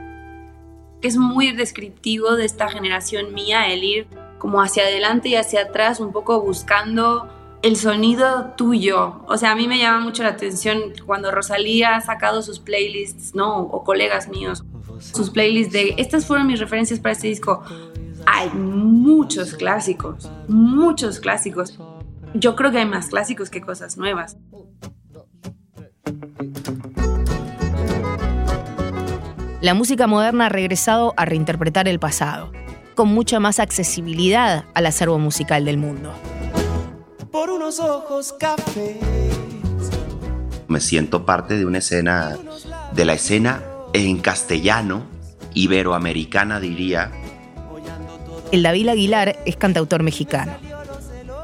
Es 1.01 1.17
muy 1.17 1.51
descriptivo 1.51 2.38
de 2.38 2.45
esta 2.45 2.69
generación 2.69 3.34
mía 3.34 3.67
el 3.67 3.84
ir 3.84 4.08
como 4.39 4.62
hacia 4.62 4.84
adelante 4.84 5.30
y 5.30 5.36
hacia 5.36 5.63
atrás, 5.63 5.99
un 5.99 6.13
poco 6.13 6.41
buscando 6.41 7.27
el 7.67 7.75
sonido 7.75 8.53
tuyo. 8.56 9.21
O 9.27 9.38
sea, 9.38 9.51
a 9.51 9.56
mí 9.56 9.67
me 9.67 9.77
llama 9.77 9.99
mucho 9.99 10.23
la 10.23 10.30
atención 10.30 10.93
cuando 11.06 11.32
Rosalía 11.32 11.97
ha 11.97 12.01
sacado 12.01 12.41
sus 12.41 12.60
playlists, 12.60 13.36
¿no? 13.36 13.58
O 13.58 13.84
colegas 13.84 14.30
míos, 14.30 14.63
sus 14.99 15.30
playlists 15.30 15.73
de, 15.73 15.95
estas 15.97 16.25
fueron 16.25 16.47
mis 16.47 16.62
referencias 16.62 17.01
para 17.01 17.12
este 17.12 17.27
disco. 17.27 17.62
Hay 18.25 18.49
muchos 18.51 19.53
clásicos, 19.53 20.32
muchos 20.47 21.19
clásicos. 21.19 21.77
Yo 22.34 22.56
creo 22.56 22.71
que 22.71 22.80
hay 22.80 22.86
más 22.86 23.08
clásicos 23.08 23.49
que 23.49 23.60
cosas 23.60 23.97
nuevas. 23.97 24.38
La 29.60 29.73
música 29.73 30.08
moderna 30.08 30.45
ha 30.45 30.49
regresado 30.49 31.13
a 31.17 31.25
reinterpretar 31.25 31.89
el 31.89 31.99
pasado, 31.99 32.53
con 32.95 33.10
mucha 33.10 33.41
más 33.41 33.60
accesibilidad 33.60 34.63
al 34.73 34.86
acervo 34.86 35.19
musical 35.19 35.65
del 35.65 35.77
mundo 35.77 36.13
por 37.38 37.52
unos 37.52 37.80
ojos 37.80 38.34
cafés. 38.34 38.97
Me 40.67 40.80
siento 40.80 41.23
parte 41.23 41.56
de 41.56 41.67
una 41.67 41.78
escena, 41.78 42.36
de 42.93 43.06
la 43.06 43.13
escena 43.13 43.62
en 43.93 44.17
castellano, 44.17 45.06
iberoamericana 45.54 46.60
diría. 46.60 47.12
El 48.52 48.63
David 48.63 48.88
Aguilar 48.88 49.38
es 49.45 49.56
cantautor 49.56 50.02
mexicano. 50.02 50.54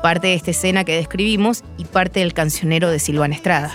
Parte 0.02 0.30
de 0.30 0.34
esta 0.34 0.50
escena 0.50 0.84
que 0.84 0.96
describimos 0.96 1.64
y 1.78 1.86
parte 1.86 2.22
del 2.22 2.34
cancionero 2.34 2.90
de 2.90 2.98
Silvana 2.98 3.36
Estrada. 3.36 3.72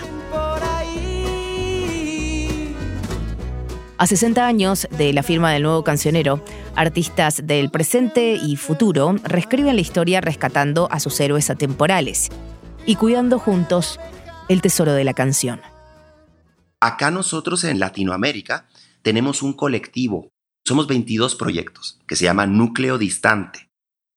A 3.99 4.07
60 4.07 4.47
años 4.47 4.87
de 4.91 5.11
la 5.11 5.23
firma 5.23 5.51
del 5.51 5.63
nuevo 5.63 5.83
cancionero, 5.83 6.41
artistas 6.73 7.45
del 7.45 7.69
presente 7.69 8.35
y 8.41 8.55
futuro 8.55 9.13
reescriben 9.23 9.75
la 9.75 9.81
historia 9.81 10.21
rescatando 10.21 10.87
a 10.89 11.01
sus 11.01 11.19
héroes 11.19 11.49
atemporales 11.49 12.29
y 12.85 12.95
cuidando 12.95 13.39
juntos 13.39 13.99
el 14.47 14.61
tesoro 14.61 14.93
de 14.93 15.03
la 15.03 15.13
canción. 15.13 15.59
Acá 16.79 17.11
nosotros 17.11 17.65
en 17.65 17.81
Latinoamérica 17.81 18.69
tenemos 19.01 19.43
un 19.43 19.51
colectivo, 19.51 20.29
somos 20.65 20.87
22 20.87 21.35
proyectos, 21.35 21.99
que 22.07 22.15
se 22.15 22.23
llama 22.23 22.47
Núcleo 22.47 22.97
Distante. 22.97 23.69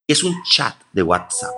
Es 0.07 0.23
un 0.23 0.45
chat 0.45 0.77
de 0.93 1.03
WhatsApp. 1.03 1.57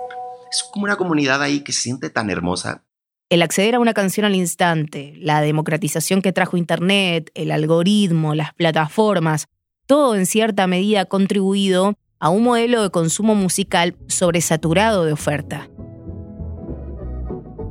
Es 0.51 0.63
como 0.73 0.85
una 0.85 0.97
comunidad 0.97 1.43
ahí 1.43 1.59
que 1.59 1.73
se 1.73 1.81
siente 1.81 2.09
tan 2.09 2.31
hermosa 2.31 2.84
el 3.29 3.41
acceder 3.41 3.75
a 3.75 3.79
una 3.79 3.93
canción 3.93 4.25
al 4.25 4.35
instante, 4.35 5.13
la 5.17 5.41
democratización 5.41 6.21
que 6.21 6.31
trajo 6.31 6.57
Internet, 6.57 7.31
el 7.33 7.51
algoritmo, 7.51 8.35
las 8.35 8.53
plataformas, 8.53 9.47
todo 9.87 10.15
en 10.15 10.25
cierta 10.25 10.67
medida 10.67 11.01
ha 11.01 11.05
contribuido 11.05 11.95
a 12.19 12.29
un 12.29 12.43
modelo 12.43 12.81
de 12.83 12.89
consumo 12.91 13.35
musical 13.35 13.95
sobresaturado 14.07 15.05
de 15.05 15.13
oferta. 15.13 15.69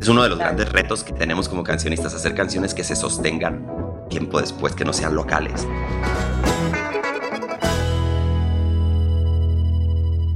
Es 0.01 0.09
uno 0.09 0.23
de 0.23 0.29
los 0.29 0.39
grandes 0.39 0.71
retos 0.71 1.03
que 1.03 1.13
tenemos 1.13 1.49
como 1.49 1.63
cancionistas, 1.63 2.15
hacer 2.15 2.35
canciones 2.35 2.75
que 2.75 2.85
se 2.85 2.95
sostengan 2.97 3.67
tiempo 4.11 4.41
después, 4.41 4.75
que 4.75 4.85
no 4.85 4.93
sean 4.93 5.15
locales. 5.15 5.67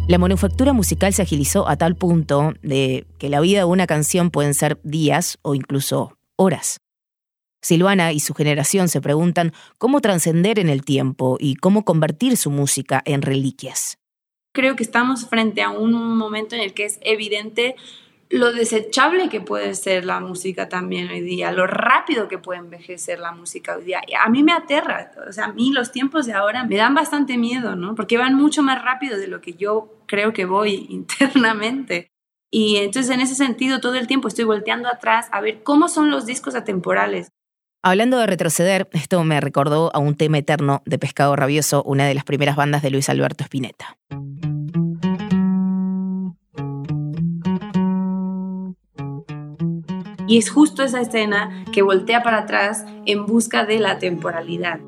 La 0.08 0.16
manufactura 0.16 0.72
musical 0.72 1.12
se 1.12 1.20
agilizó 1.20 1.68
a 1.68 1.76
tal 1.76 1.94
punto 1.94 2.54
de 2.62 3.06
que 3.18 3.28
la 3.28 3.40
vida 3.40 3.58
de 3.58 3.64
una 3.66 3.86
canción 3.86 4.30
pueden 4.30 4.54
ser 4.54 4.80
días 4.82 5.38
o 5.42 5.54
incluso 5.54 6.16
horas. 6.36 6.78
Silvana 7.60 8.12
y 8.12 8.20
su 8.20 8.32
generación 8.32 8.88
se 8.88 9.02
preguntan 9.02 9.52
cómo 9.76 10.00
trascender 10.00 10.58
en 10.58 10.70
el 10.70 10.82
tiempo 10.82 11.36
y 11.38 11.56
cómo 11.56 11.84
convertir 11.84 12.38
su 12.38 12.50
música 12.50 13.02
en 13.04 13.20
reliquias. 13.20 13.98
Creo 14.54 14.76
que 14.76 14.82
estamos 14.82 15.28
frente 15.28 15.60
a 15.60 15.68
un 15.68 15.92
momento 16.16 16.54
en 16.54 16.62
el 16.62 16.72
que 16.72 16.86
es 16.86 16.98
evidente 17.02 17.76
lo 18.30 18.52
desechable 18.52 19.28
que 19.28 19.42
puede 19.42 19.74
ser 19.74 20.06
la 20.06 20.20
música 20.20 20.70
también 20.70 21.08
hoy 21.08 21.20
día, 21.20 21.52
lo 21.52 21.66
rápido 21.66 22.28
que 22.28 22.38
puede 22.38 22.60
envejecer 22.60 23.18
la 23.18 23.32
música 23.32 23.76
hoy 23.76 23.84
día. 23.84 24.00
A 24.24 24.30
mí 24.30 24.42
me 24.42 24.52
aterra, 24.52 25.12
o 25.28 25.32
sea, 25.32 25.46
a 25.46 25.52
mí 25.52 25.70
los 25.70 25.92
tiempos 25.92 26.24
de 26.26 26.32
ahora 26.32 26.64
me 26.64 26.76
dan 26.76 26.94
bastante 26.94 27.36
miedo, 27.36 27.76
¿no? 27.76 27.94
Porque 27.94 28.16
van 28.16 28.34
mucho 28.34 28.62
más 28.62 28.82
rápido 28.82 29.18
de 29.18 29.28
lo 29.28 29.42
que 29.42 29.52
yo 29.52 29.97
creo 30.08 30.32
que 30.32 30.44
voy 30.44 30.86
internamente. 30.90 32.10
Y 32.50 32.76
entonces 32.76 33.14
en 33.14 33.20
ese 33.20 33.34
sentido 33.34 33.78
todo 33.80 33.94
el 33.94 34.06
tiempo 34.06 34.26
estoy 34.26 34.44
volteando 34.44 34.88
atrás 34.88 35.28
a 35.30 35.40
ver 35.40 35.62
cómo 35.62 35.88
son 35.88 36.10
los 36.10 36.26
discos 36.26 36.54
atemporales. 36.54 37.28
Hablando 37.84 38.18
de 38.18 38.26
retroceder, 38.26 38.88
esto 38.92 39.22
me 39.22 39.40
recordó 39.40 39.94
a 39.94 40.00
un 40.00 40.16
tema 40.16 40.38
eterno 40.38 40.82
de 40.84 40.98
Pescado 40.98 41.36
Rabioso, 41.36 41.84
una 41.84 42.06
de 42.06 42.14
las 42.14 42.24
primeras 42.24 42.56
bandas 42.56 42.82
de 42.82 42.90
Luis 42.90 43.08
Alberto 43.08 43.44
Spinetta. 43.44 43.96
Y 50.26 50.36
es 50.36 50.50
justo 50.50 50.82
esa 50.82 51.00
escena 51.00 51.64
que 51.72 51.82
voltea 51.82 52.22
para 52.22 52.38
atrás 52.38 52.84
en 53.06 53.26
busca 53.26 53.64
de 53.64 53.78
la 53.78 53.98
temporalidad. 53.98 54.80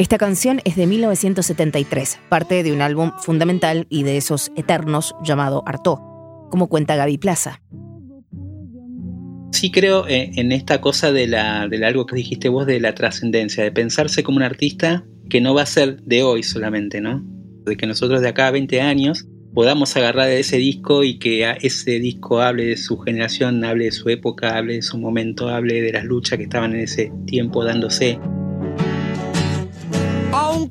Esta 0.00 0.16
canción 0.16 0.62
es 0.64 0.76
de 0.76 0.86
1973, 0.86 2.20
parte 2.30 2.62
de 2.62 2.72
un 2.72 2.80
álbum 2.80 3.12
fundamental 3.18 3.86
y 3.90 4.02
de 4.02 4.16
esos 4.16 4.50
eternos 4.56 5.14
llamado 5.22 5.62
Artaud, 5.66 5.98
como 6.48 6.70
cuenta 6.70 6.96
Gaby 6.96 7.18
Plaza. 7.18 7.60
Sí 9.52 9.70
creo 9.70 10.08
eh, 10.08 10.30
en 10.36 10.52
esta 10.52 10.80
cosa 10.80 11.12
de, 11.12 11.26
la, 11.26 11.68
algo 11.84 12.06
que 12.06 12.16
dijiste 12.16 12.48
vos 12.48 12.64
de 12.64 12.80
la 12.80 12.94
trascendencia, 12.94 13.62
de 13.62 13.72
pensarse 13.72 14.22
como 14.22 14.38
un 14.38 14.42
artista 14.42 15.04
que 15.28 15.42
no 15.42 15.52
va 15.52 15.64
a 15.64 15.66
ser 15.66 16.00
de 16.00 16.22
hoy 16.22 16.44
solamente, 16.44 17.02
¿no? 17.02 17.22
De 17.66 17.76
que 17.76 17.86
nosotros 17.86 18.22
de 18.22 18.28
acá 18.28 18.46
a 18.46 18.52
20 18.52 18.80
años 18.80 19.28
podamos 19.52 19.94
agarrar 19.98 20.28
de 20.28 20.40
ese 20.40 20.56
disco 20.56 21.04
y 21.04 21.18
que 21.18 21.44
ese 21.60 21.98
disco 21.98 22.40
hable 22.40 22.64
de 22.64 22.78
su 22.78 22.96
generación, 23.00 23.62
hable 23.66 23.84
de 23.84 23.92
su 23.92 24.08
época, 24.08 24.56
hable 24.56 24.76
de 24.76 24.82
su 24.82 24.96
momento, 24.96 25.50
hable 25.50 25.82
de 25.82 25.92
las 25.92 26.04
luchas 26.04 26.38
que 26.38 26.44
estaban 26.44 26.72
en 26.72 26.80
ese 26.80 27.12
tiempo 27.26 27.62
dándose. 27.66 28.18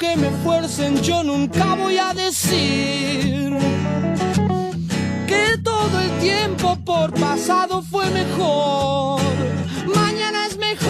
Aunque 0.01 0.15
me 0.15 0.29
fuercen, 0.43 0.95
yo 1.03 1.23
nunca 1.23 1.75
voy 1.75 1.97
a 1.97 2.13
decir 2.13 3.51
que 5.27 5.57
todo 5.61 5.99
el 5.99 6.19
tiempo 6.21 6.77
por 6.85 7.13
pasado 7.15 7.81
fue 7.81 8.09
mejor. 8.11 9.19
Mañana 9.93 10.45
es 10.47 10.57
mejor. 10.57 10.87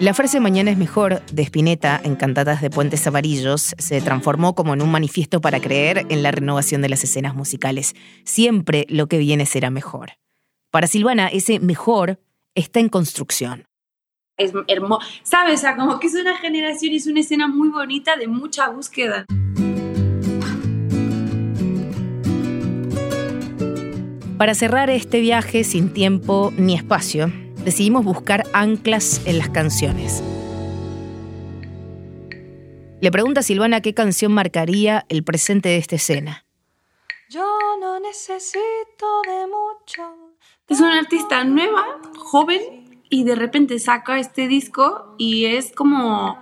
La 0.00 0.14
frase 0.14 0.40
Mañana 0.40 0.70
es 0.70 0.78
mejor 0.78 1.20
de 1.30 1.42
Spinetta 1.42 2.00
en 2.02 2.16
Cantatas 2.16 2.62
de 2.62 2.70
Puentes 2.70 3.06
Amarillos 3.06 3.74
se 3.76 4.00
transformó 4.00 4.54
como 4.54 4.72
en 4.72 4.80
un 4.80 4.90
manifiesto 4.90 5.42
para 5.42 5.60
creer 5.60 6.06
en 6.08 6.22
la 6.22 6.30
renovación 6.30 6.80
de 6.80 6.88
las 6.88 7.04
escenas 7.04 7.34
musicales. 7.34 7.94
Siempre 8.24 8.86
lo 8.88 9.08
que 9.08 9.18
viene 9.18 9.44
será 9.44 9.68
mejor. 9.68 10.12
Para 10.70 10.86
Silvana, 10.86 11.28
ese 11.28 11.60
mejor 11.60 12.18
está 12.54 12.80
en 12.80 12.88
construcción. 12.88 13.66
Es 14.40 14.52
hermoso, 14.68 15.06
¿sabes? 15.22 15.60
O 15.60 15.60
sea, 15.60 15.76
como 15.76 16.00
que 16.00 16.06
es 16.06 16.14
una 16.14 16.36
generación 16.38 16.94
y 16.94 16.96
es 16.96 17.06
una 17.06 17.20
escena 17.20 17.46
muy 17.46 17.68
bonita 17.68 18.16
de 18.16 18.26
mucha 18.26 18.68
búsqueda. 18.70 19.26
Para 24.38 24.54
cerrar 24.54 24.88
este 24.88 25.20
viaje 25.20 25.64
sin 25.64 25.92
tiempo 25.92 26.50
ni 26.56 26.74
espacio, 26.74 27.30
decidimos 27.62 28.06
buscar 28.06 28.46
anclas 28.54 29.20
en 29.26 29.36
las 29.36 29.50
canciones. 29.50 30.22
Le 33.02 33.10
pregunta 33.10 33.40
a 33.40 33.42
Silvana 33.42 33.82
qué 33.82 33.92
canción 33.92 34.32
marcaría 34.32 35.04
el 35.10 35.24
presente 35.24 35.68
de 35.68 35.76
esta 35.76 35.96
escena. 35.96 36.46
Yo 37.28 37.46
no 37.80 38.00
necesito 38.00 39.22
de 39.26 39.46
mucho. 39.46 40.34
Es 40.68 40.80
una 40.80 40.98
artista 41.00 41.44
nueva, 41.44 42.00
joven, 42.16 42.79
y 43.10 43.24
de 43.24 43.34
repente 43.34 43.78
saca 43.78 44.18
este 44.18 44.48
disco 44.48 45.14
y 45.18 45.46
es 45.46 45.72
como 45.72 46.38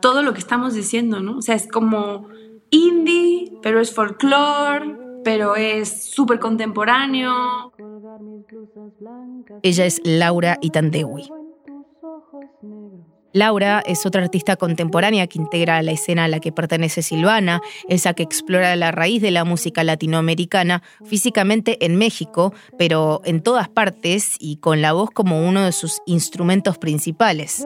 todo 0.00 0.22
lo 0.22 0.32
que 0.32 0.38
estamos 0.38 0.74
diciendo, 0.74 1.20
¿no? 1.20 1.38
O 1.38 1.42
sea, 1.42 1.54
es 1.54 1.66
como 1.66 2.28
indie, 2.70 3.52
pero 3.62 3.80
es 3.80 3.92
folclore, 3.92 4.96
pero 5.24 5.56
es 5.56 6.10
súper 6.10 6.38
contemporáneo. 6.38 7.72
Ella 9.62 9.86
es 9.86 10.00
Laura 10.04 10.58
Itandewi. 10.60 11.39
Laura 13.32 13.82
es 13.86 14.04
otra 14.06 14.22
artista 14.22 14.56
contemporánea 14.56 15.26
que 15.26 15.38
integra 15.38 15.82
la 15.82 15.92
escena 15.92 16.24
a 16.24 16.28
la 16.28 16.40
que 16.40 16.52
pertenece 16.52 17.02
Silvana, 17.02 17.60
esa 17.88 18.14
que 18.14 18.22
explora 18.22 18.74
la 18.76 18.90
raíz 18.90 19.22
de 19.22 19.30
la 19.30 19.44
música 19.44 19.84
latinoamericana 19.84 20.82
físicamente 21.04 21.84
en 21.84 21.96
México, 21.96 22.52
pero 22.78 23.20
en 23.24 23.42
todas 23.42 23.68
partes 23.68 24.36
y 24.38 24.56
con 24.56 24.82
la 24.82 24.92
voz 24.92 25.10
como 25.10 25.46
uno 25.46 25.64
de 25.64 25.72
sus 25.72 26.00
instrumentos 26.06 26.78
principales. 26.78 27.64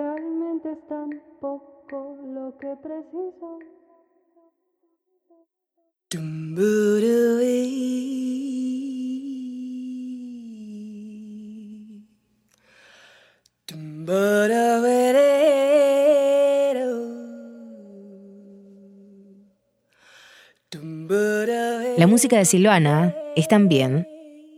La 21.97 22.09
música 22.09 22.37
de 22.37 22.45
Silvana 22.45 23.15
es 23.37 23.47
también 23.47 24.09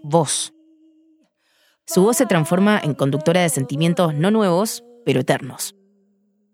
voz. 0.03 0.55
Su 1.87 2.03
voz 2.03 2.17
se 2.17 2.25
transforma 2.25 2.81
en 2.83 2.95
conductora 2.95 3.43
de 3.43 3.51
sentimientos 3.51 4.15
no 4.15 4.31
nuevos, 4.31 4.83
pero 5.05 5.21
eternos. 5.21 5.75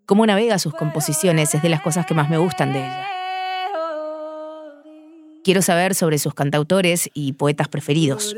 Cómo 0.05 0.25
navega 0.25 0.59
sus 0.59 0.73
composiciones 0.73 1.55
es 1.55 1.61
de 1.61 1.69
las 1.69 1.81
cosas 1.81 2.05
que 2.05 2.13
más 2.13 2.29
me 2.29 2.37
gustan 2.37 2.73
de 2.73 2.79
ella. 2.79 3.07
Quiero 5.45 5.61
saber 5.61 5.95
sobre 5.95 6.17
sus 6.17 6.33
cantautores 6.33 7.09
y 7.13 7.33
poetas 7.33 7.69
preferidos. 7.69 8.35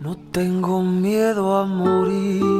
No 0.00 0.16
tengo 0.32 0.82
miedo 0.82 1.56
a 1.56 1.64
morirme, 1.64 2.59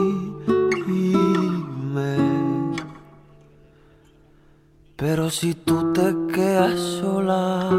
pero 5.00 5.30
si 5.30 5.54
tú 5.54 5.94
te 5.94 6.14
quedas 6.34 6.78
sola, 6.78 7.70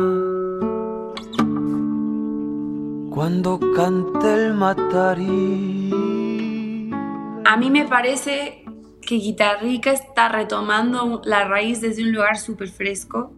cuando 3.11 3.59
cante 3.75 4.33
el 4.33 4.55
matarí. 4.55 5.91
A 7.45 7.57
mí 7.57 7.69
me 7.69 7.85
parece 7.85 8.65
que 9.05 9.15
Guitarrica 9.15 9.91
está 9.91 10.29
retomando 10.29 11.21
la 11.23 11.47
raíz 11.47 11.79
desde 11.79 12.01
un 12.01 12.11
lugar 12.11 12.39
súper 12.39 12.69
fresco. 12.69 13.31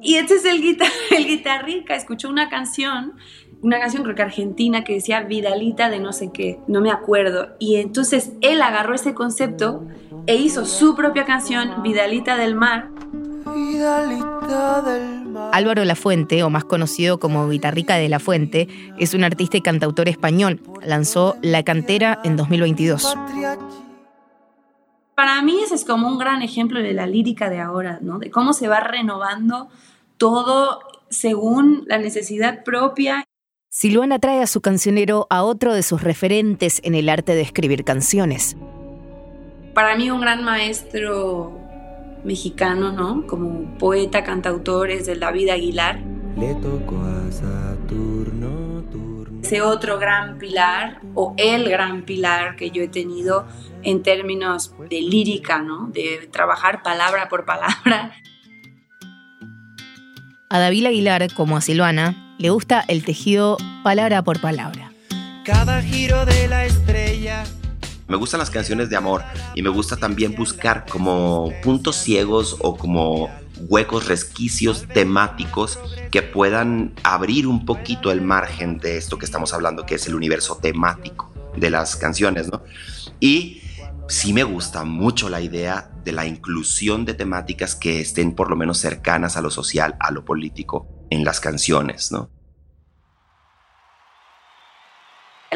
Y 0.00 0.14
este 0.14 0.34
es 0.34 0.44
el, 0.44 0.62
guitar 0.62 0.92
el 1.16 1.26
Guitarrica, 1.26 1.96
escuchó 1.96 2.28
una 2.28 2.48
canción, 2.48 3.14
una 3.62 3.80
canción 3.80 4.04
creo 4.04 4.14
que 4.14 4.22
argentina 4.22 4.84
que 4.84 4.94
decía 4.94 5.22
Vidalita 5.22 5.90
de 5.90 5.98
no 5.98 6.12
sé 6.12 6.30
qué, 6.32 6.60
no 6.68 6.80
me 6.80 6.92
acuerdo. 6.92 7.56
Y 7.58 7.76
entonces 7.76 8.30
él 8.42 8.62
agarró 8.62 8.94
ese 8.94 9.12
concepto 9.12 9.84
e 10.28 10.36
hizo 10.36 10.66
su 10.66 10.94
propia 10.94 11.24
canción, 11.24 11.82
Vidalita 11.82 12.36
del 12.36 12.54
Mar. 12.54 12.90
Vidalita 13.54 14.82
del 14.82 15.24
mar. 15.24 15.50
Álvaro 15.54 15.86
Lafuente, 15.86 16.42
o 16.42 16.50
más 16.50 16.64
conocido 16.64 17.18
como 17.18 17.48
Guitarrica 17.48 17.96
de 17.96 18.10
la 18.10 18.18
Fuente, 18.18 18.68
es 18.98 19.14
un 19.14 19.24
artista 19.24 19.56
y 19.56 19.62
cantautor 19.62 20.06
español. 20.06 20.60
Lanzó 20.84 21.36
La 21.40 21.62
Cantera 21.62 22.20
en 22.24 22.36
2022 22.36 23.16
para 25.18 25.42
mí 25.42 25.58
ese 25.64 25.74
es 25.74 25.84
como 25.84 26.06
un 26.06 26.16
gran 26.16 26.42
ejemplo 26.42 26.80
de 26.80 26.92
la 26.92 27.08
lírica 27.08 27.50
de 27.50 27.58
ahora, 27.58 27.98
¿no? 28.00 28.20
De 28.20 28.30
cómo 28.30 28.52
se 28.52 28.68
va 28.68 28.78
renovando 28.78 29.68
todo 30.16 30.78
según 31.10 31.82
la 31.88 31.98
necesidad 31.98 32.62
propia. 32.62 33.24
Silvana 33.68 34.20
trae 34.20 34.40
a 34.42 34.46
su 34.46 34.60
cancionero 34.60 35.26
a 35.28 35.42
otro 35.42 35.74
de 35.74 35.82
sus 35.82 36.04
referentes 36.04 36.80
en 36.84 36.94
el 36.94 37.08
arte 37.08 37.34
de 37.34 37.40
escribir 37.40 37.82
canciones. 37.82 38.56
Para 39.78 39.94
mí 39.94 40.10
un 40.10 40.20
gran 40.20 40.42
maestro 40.42 41.56
mexicano, 42.24 42.90
¿no? 42.90 43.24
Como 43.28 43.78
poeta, 43.78 44.24
cantautor, 44.24 44.90
es 44.90 45.06
el 45.06 45.20
David 45.20 45.50
Aguilar. 45.50 46.00
Le 46.36 46.56
tocó 46.56 46.96
a 46.96 47.30
Saturno, 47.30 48.82
Ese 49.40 49.62
otro 49.62 50.00
gran 50.00 50.36
pilar, 50.38 51.00
o 51.14 51.32
el 51.36 51.68
gran 51.68 52.02
pilar 52.02 52.56
que 52.56 52.72
yo 52.72 52.82
he 52.82 52.88
tenido 52.88 53.46
en 53.84 54.02
términos 54.02 54.74
de 54.90 55.00
lírica, 55.00 55.62
¿no? 55.62 55.86
De 55.92 56.28
trabajar 56.32 56.82
palabra 56.82 57.28
por 57.28 57.44
palabra. 57.44 58.16
A 60.50 60.58
David 60.58 60.86
Aguilar, 60.86 61.32
como 61.34 61.56
a 61.56 61.60
Silvana, 61.60 62.34
le 62.38 62.50
gusta 62.50 62.84
el 62.88 63.04
tejido 63.04 63.58
palabra 63.84 64.24
por 64.24 64.40
palabra. 64.40 64.90
Cada 65.44 65.80
giro 65.82 66.26
de 66.26 66.48
la 66.48 66.64
estrella. 66.64 67.44
Me 68.08 68.16
gustan 68.16 68.40
las 68.40 68.48
canciones 68.48 68.88
de 68.88 68.96
amor 68.96 69.22
y 69.54 69.62
me 69.62 69.68
gusta 69.68 69.96
también 69.96 70.34
buscar 70.34 70.86
como 70.86 71.52
puntos 71.62 71.96
ciegos 71.96 72.56
o 72.60 72.74
como 72.76 73.28
huecos, 73.68 74.08
resquicios 74.08 74.86
temáticos 74.94 75.78
que 76.10 76.22
puedan 76.22 76.94
abrir 77.02 77.46
un 77.46 77.66
poquito 77.66 78.10
el 78.10 78.22
margen 78.22 78.78
de 78.78 78.96
esto 78.96 79.18
que 79.18 79.26
estamos 79.26 79.52
hablando, 79.52 79.84
que 79.84 79.96
es 79.96 80.06
el 80.06 80.14
universo 80.14 80.56
temático 80.56 81.30
de 81.54 81.68
las 81.68 81.96
canciones, 81.96 82.50
¿no? 82.50 82.62
Y 83.20 83.60
sí 84.08 84.32
me 84.32 84.42
gusta 84.42 84.84
mucho 84.84 85.28
la 85.28 85.42
idea 85.42 85.90
de 86.02 86.12
la 86.12 86.24
inclusión 86.24 87.04
de 87.04 87.12
temáticas 87.12 87.74
que 87.74 88.00
estén 88.00 88.34
por 88.34 88.48
lo 88.48 88.56
menos 88.56 88.78
cercanas 88.78 89.36
a 89.36 89.42
lo 89.42 89.50
social, 89.50 89.96
a 90.00 90.10
lo 90.12 90.24
político 90.24 90.88
en 91.10 91.24
las 91.24 91.40
canciones, 91.40 92.10
¿no? 92.10 92.30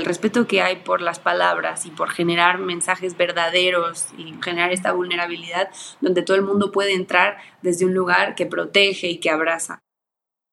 El 0.03 0.07
respeto 0.07 0.49
que 0.49 0.61
hay 0.61 0.77
por 0.77 1.01
las 1.01 1.21
palabras 1.21 1.87
y 1.87 1.91
por 1.91 2.11
generar 2.11 2.59
mensajes 2.59 3.17
verdaderos 3.17 4.07
y 4.19 4.35
generar 4.43 4.73
esta 4.73 4.93
vulnerabilidad 4.93 5.69
donde 6.01 6.23
todo 6.23 6.37
el 6.37 6.43
mundo 6.43 6.73
puede 6.73 6.93
entrar 6.95 7.37
desde 7.63 7.85
un 7.85 7.95
lugar 7.95 8.35
que 8.35 8.47
protege 8.47 9.09
y 9.09 9.19
que 9.19 9.31
abraza. 9.31 9.79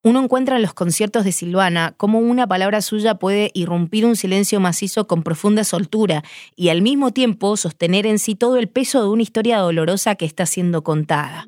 Uno 0.03 0.23
encuentra 0.23 0.55
en 0.55 0.61
los 0.61 0.75
conciertos 0.75 1.25
de 1.25 1.31
Silvana 1.31 1.95
cómo 1.97 2.19
una 2.19 2.47
palabra 2.47 2.81
suya 2.81 3.15
puede 3.15 3.49
irrumpir 3.55 4.05
un 4.05 4.15
silencio 4.15 4.59
macizo 4.59 5.07
con 5.07 5.23
profunda 5.23 5.63
soltura 5.63 6.23
y 6.55 6.69
al 6.69 6.83
mismo 6.83 7.11
tiempo 7.11 7.57
sostener 7.57 8.05
en 8.05 8.19
sí 8.19 8.35
todo 8.35 8.57
el 8.57 8.69
peso 8.69 9.01
de 9.01 9.09
una 9.09 9.23
historia 9.23 9.57
dolorosa 9.57 10.13
que 10.13 10.25
está 10.25 10.45
siendo 10.45 10.83
contada. 10.83 11.47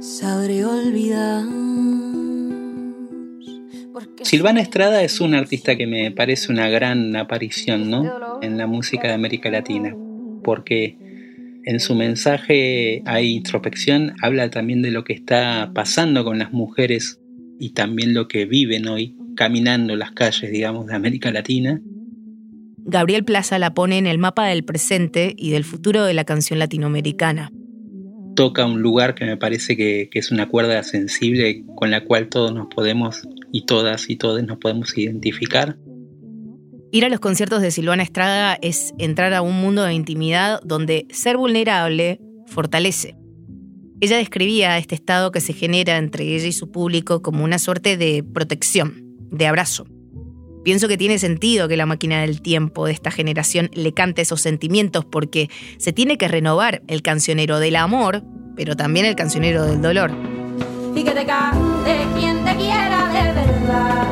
Sabré 0.00 0.64
olvidar 0.64 1.44
Silvana 4.22 4.60
Estrada 4.60 5.02
es 5.02 5.20
una 5.20 5.38
artista 5.38 5.76
que 5.76 5.86
me 5.86 6.10
parece 6.10 6.52
una 6.52 6.68
gran 6.68 7.16
aparición 7.16 7.90
¿no? 7.90 8.40
en 8.42 8.58
la 8.58 8.66
música 8.66 9.08
de 9.08 9.14
América 9.14 9.50
Latina, 9.50 9.94
porque 10.42 10.96
en 11.64 11.80
su 11.80 11.94
mensaje 11.94 13.02
hay 13.06 13.34
introspección, 13.34 14.14
habla 14.22 14.50
también 14.50 14.82
de 14.82 14.90
lo 14.90 15.04
que 15.04 15.12
está 15.12 15.70
pasando 15.74 16.24
con 16.24 16.38
las 16.38 16.52
mujeres 16.52 17.20
y 17.58 17.70
también 17.70 18.14
lo 18.14 18.28
que 18.28 18.44
viven 18.44 18.86
hoy 18.86 19.16
caminando 19.34 19.96
las 19.96 20.12
calles, 20.12 20.50
digamos, 20.50 20.86
de 20.86 20.94
América 20.94 21.30
Latina. 21.30 21.80
Gabriel 22.78 23.24
Plaza 23.24 23.58
la 23.58 23.74
pone 23.74 23.98
en 23.98 24.06
el 24.06 24.18
mapa 24.18 24.46
del 24.46 24.64
presente 24.64 25.34
y 25.36 25.50
del 25.50 25.64
futuro 25.64 26.04
de 26.04 26.14
la 26.14 26.24
canción 26.24 26.58
latinoamericana 26.58 27.50
toca 28.36 28.66
un 28.66 28.80
lugar 28.80 29.16
que 29.16 29.24
me 29.24 29.36
parece 29.36 29.76
que, 29.76 30.08
es 30.12 30.30
una 30.30 30.46
cuerda 30.46 30.84
sensible 30.84 31.64
con 31.74 31.90
la 31.90 32.04
cual 32.04 32.28
todos 32.28 32.54
nos 32.54 32.68
podemos, 32.68 33.26
y 33.56 33.62
todas 33.62 34.10
y 34.10 34.16
todos 34.16 34.42
nos 34.42 34.58
podemos 34.58 34.96
identificar. 34.98 35.78
Ir 36.92 37.06
a 37.06 37.08
los 37.08 37.20
conciertos 37.20 37.62
de 37.62 37.70
Silvana 37.70 38.02
Estrada 38.02 38.58
es 38.60 38.92
entrar 38.98 39.32
a 39.32 39.40
un 39.40 39.58
mundo 39.58 39.82
de 39.82 39.94
intimidad 39.94 40.60
donde 40.62 41.06
ser 41.10 41.38
vulnerable 41.38 42.20
fortalece. 42.46 43.16
Ella 44.02 44.18
describía 44.18 44.76
este 44.76 44.94
estado 44.94 45.32
que 45.32 45.40
se 45.40 45.54
genera 45.54 45.96
entre 45.96 46.24
ella 46.36 46.46
y 46.46 46.52
su 46.52 46.70
público 46.70 47.22
como 47.22 47.44
una 47.44 47.58
suerte 47.58 47.96
de 47.96 48.22
protección, 48.22 49.02
de 49.30 49.46
abrazo. 49.46 49.86
Pienso 50.62 50.86
que 50.86 50.98
tiene 50.98 51.18
sentido 51.18 51.66
que 51.66 51.78
la 51.78 51.86
máquina 51.86 52.20
del 52.20 52.42
tiempo 52.42 52.84
de 52.84 52.92
esta 52.92 53.10
generación 53.10 53.70
le 53.72 53.94
cante 53.94 54.20
esos 54.20 54.42
sentimientos 54.42 55.06
porque 55.06 55.48
se 55.78 55.94
tiene 55.94 56.18
que 56.18 56.28
renovar 56.28 56.82
el 56.88 57.00
cancionero 57.00 57.58
del 57.58 57.76
amor, 57.76 58.22
pero 58.54 58.76
también 58.76 59.06
el 59.06 59.16
cancionero 59.16 59.64
del 59.64 59.80
dolor. 59.80 60.35
Y 60.96 61.04
que 61.04 61.10
te 61.10 61.26
cante 61.26 62.06
quien 62.18 62.42
te 62.42 62.56
quiera 62.56 63.08
de 63.12 63.32
verdad. 63.34 64.06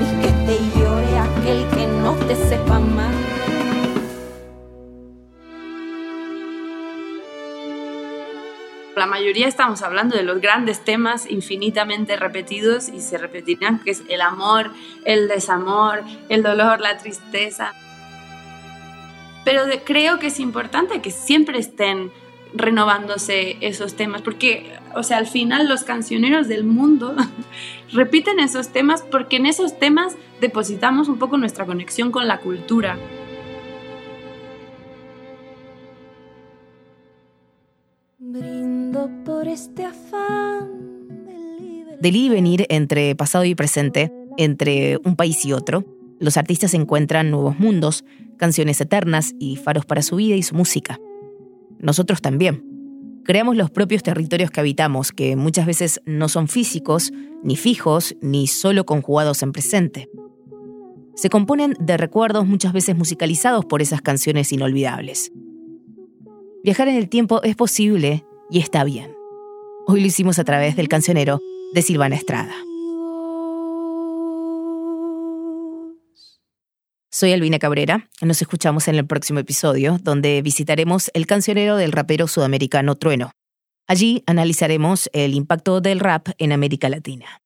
Y 0.00 0.20
que 0.20 0.28
te 0.46 0.78
llore 0.78 1.18
aquel 1.18 1.68
que 1.68 1.86
no 1.86 2.14
te 2.26 2.34
sepa 2.34 2.80
más. 2.80 3.14
La 8.96 9.06
mayoría 9.06 9.46
estamos 9.46 9.82
hablando 9.82 10.16
de 10.16 10.24
los 10.24 10.40
grandes 10.40 10.84
temas 10.84 11.30
infinitamente 11.30 12.16
repetidos 12.16 12.88
y 12.88 13.00
se 13.00 13.16
repetirán, 13.16 13.78
que 13.78 13.92
es 13.92 14.02
el 14.08 14.20
amor, 14.20 14.72
el 15.04 15.28
desamor, 15.28 16.02
el 16.28 16.42
dolor, 16.42 16.80
la 16.80 16.96
tristeza. 16.98 17.74
Pero 19.44 19.62
creo 19.84 20.18
que 20.18 20.28
es 20.28 20.40
importante 20.40 21.00
que 21.00 21.12
siempre 21.12 21.60
estén 21.60 22.10
renovándose 22.54 23.56
esos 23.60 23.94
temas, 23.94 24.22
porque, 24.22 24.72
o 24.94 25.02
sea, 25.02 25.18
al 25.18 25.26
final 25.26 25.68
los 25.68 25.84
cancioneros 25.84 26.48
del 26.48 26.64
mundo 26.64 27.14
repiten 27.92 28.38
esos 28.40 28.68
temas 28.68 29.02
porque 29.02 29.36
en 29.36 29.46
esos 29.46 29.78
temas 29.78 30.16
depositamos 30.40 31.08
un 31.08 31.18
poco 31.18 31.36
nuestra 31.36 31.66
conexión 31.66 32.10
con 32.10 32.28
la 32.28 32.38
cultura. 32.38 32.96
por 39.24 39.48
este 39.48 39.84
afán 39.84 40.84
del 42.00 42.16
ir 42.16 42.24
y 42.24 42.28
venir 42.28 42.66
entre 42.68 43.14
pasado 43.14 43.44
y 43.44 43.54
presente, 43.54 44.12
entre 44.36 44.98
un 45.04 45.16
país 45.16 45.44
y 45.44 45.52
otro, 45.52 45.84
los 46.20 46.36
artistas 46.36 46.74
encuentran 46.74 47.30
nuevos 47.30 47.58
mundos, 47.58 48.04
canciones 48.36 48.80
eternas 48.80 49.34
y 49.38 49.56
faros 49.56 49.86
para 49.86 50.02
su 50.02 50.16
vida 50.16 50.36
y 50.36 50.42
su 50.42 50.54
música. 50.54 50.98
Nosotros 51.84 52.22
también. 52.22 52.64
Creamos 53.24 53.56
los 53.56 53.70
propios 53.70 54.02
territorios 54.02 54.50
que 54.50 54.60
habitamos, 54.60 55.12
que 55.12 55.36
muchas 55.36 55.66
veces 55.66 56.00
no 56.06 56.28
son 56.28 56.48
físicos, 56.48 57.12
ni 57.42 57.56
fijos, 57.56 58.16
ni 58.22 58.46
solo 58.46 58.86
conjugados 58.86 59.42
en 59.42 59.52
presente. 59.52 60.08
Se 61.14 61.28
componen 61.28 61.76
de 61.78 61.98
recuerdos 61.98 62.46
muchas 62.46 62.72
veces 62.72 62.96
musicalizados 62.96 63.66
por 63.66 63.82
esas 63.82 64.00
canciones 64.00 64.50
inolvidables. 64.50 65.30
Viajar 66.64 66.88
en 66.88 66.96
el 66.96 67.10
tiempo 67.10 67.42
es 67.42 67.54
posible 67.54 68.24
y 68.50 68.60
está 68.60 68.82
bien. 68.84 69.14
Hoy 69.86 70.00
lo 70.00 70.06
hicimos 70.06 70.38
a 70.38 70.44
través 70.44 70.76
del 70.76 70.88
cancionero 70.88 71.42
de 71.74 71.82
Silvana 71.82 72.16
Estrada. 72.16 72.54
Soy 77.16 77.32
Albina 77.32 77.60
Cabrera, 77.60 78.08
nos 78.22 78.42
escuchamos 78.42 78.88
en 78.88 78.96
el 78.96 79.06
próximo 79.06 79.38
episodio, 79.38 79.98
donde 80.02 80.42
visitaremos 80.42 81.12
el 81.14 81.28
cancionero 81.28 81.76
del 81.76 81.92
rapero 81.92 82.26
sudamericano 82.26 82.96
Trueno. 82.96 83.30
Allí 83.86 84.24
analizaremos 84.26 85.08
el 85.12 85.34
impacto 85.34 85.80
del 85.80 86.00
rap 86.00 86.30
en 86.38 86.50
América 86.50 86.88
Latina. 86.88 87.43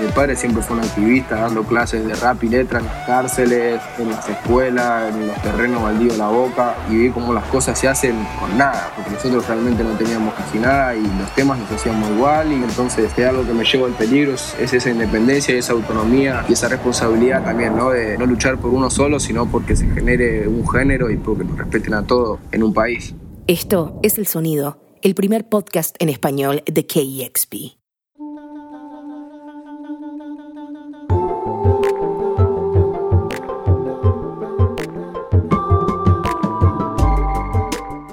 Mi 0.00 0.08
padre 0.12 0.34
siempre 0.34 0.62
fue 0.62 0.76
un 0.76 0.82
activista 0.82 1.36
dando 1.36 1.62
clases 1.62 2.06
de 2.06 2.14
rap 2.14 2.42
y 2.42 2.48
letra 2.48 2.78
en 2.78 2.86
las 2.86 3.06
cárceles, 3.06 3.80
en 3.98 4.10
las 4.10 4.26
escuelas, 4.28 5.14
en 5.14 5.26
los 5.26 5.42
terrenos 5.42 5.82
baldíos 5.82 6.16
La 6.16 6.28
Boca 6.28 6.74
y 6.88 6.96
vi 6.96 7.10
cómo 7.10 7.34
las 7.34 7.44
cosas 7.44 7.78
se 7.78 7.86
hacen 7.86 8.16
con 8.38 8.56
nada, 8.56 8.92
porque 8.96 9.10
nosotros 9.10 9.46
realmente 9.46 9.84
no 9.84 9.90
teníamos 9.98 10.32
casi 10.34 10.58
nada 10.58 10.94
y 10.94 11.02
los 11.02 11.34
temas 11.34 11.58
nos 11.58 11.70
hacíamos 11.70 12.10
igual 12.10 12.50
y 12.50 12.54
entonces 12.54 13.12
es 13.14 13.26
algo 13.26 13.46
que 13.46 13.52
me 13.52 13.64
lleva 13.64 13.88
al 13.88 13.92
peligro 13.92 14.32
es, 14.32 14.54
esa 14.58 14.90
independencia 14.90 15.54
esa 15.54 15.74
autonomía 15.74 16.44
y 16.48 16.54
esa 16.54 16.68
responsabilidad 16.68 17.44
también, 17.44 17.76
¿no? 17.76 17.90
De 17.90 18.16
no 18.16 18.24
luchar 18.24 18.58
por 18.58 18.70
uno 18.70 18.88
solo, 18.88 19.20
sino 19.20 19.50
porque 19.50 19.76
se 19.76 19.86
genere 19.86 20.48
un 20.48 20.66
género 20.66 21.10
y 21.10 21.18
porque 21.18 21.44
nos 21.44 21.58
respeten 21.58 21.94
a 21.94 22.06
todos 22.06 22.40
en 22.52 22.62
un 22.62 22.72
país. 22.72 23.14
Esto 23.46 23.98
es 24.02 24.16
El 24.16 24.26
Sonido, 24.26 24.78
el 25.02 25.14
primer 25.14 25.48
podcast 25.48 25.94
en 25.98 26.08
español 26.08 26.62
de 26.66 26.86
KEXP. 26.86 27.79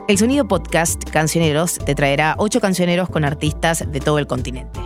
El 0.07 0.17
Sonido 0.17 0.47
Podcast 0.47 1.03
Cancioneros 1.03 1.79
te 1.79 1.93
traerá 1.93 2.35
ocho 2.37 2.61
cancioneros 2.61 3.09
con 3.09 3.25
artistas 3.25 3.83
de 3.91 3.99
todo 3.99 4.19
el 4.19 4.25
continente. 4.25 4.79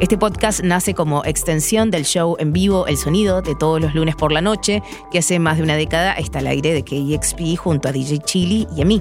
Este 0.00 0.18
podcast 0.18 0.64
nace 0.64 0.94
como 0.94 1.24
extensión 1.24 1.92
del 1.92 2.04
show 2.04 2.34
en 2.40 2.52
vivo 2.52 2.88
El 2.88 2.96
Sonido 2.96 3.40
de 3.40 3.54
todos 3.54 3.80
los 3.80 3.94
lunes 3.94 4.16
por 4.16 4.32
la 4.32 4.40
noche, 4.40 4.82
que 5.12 5.20
hace 5.20 5.38
más 5.38 5.58
de 5.58 5.62
una 5.62 5.76
década 5.76 6.14
está 6.14 6.40
al 6.40 6.48
aire 6.48 6.74
de 6.74 6.82
KXP 6.82 7.56
junto 7.56 7.88
a 7.88 7.92
DJ 7.92 8.18
Chili 8.18 8.66
y 8.76 8.82
a 8.82 8.84
mí. 8.84 9.00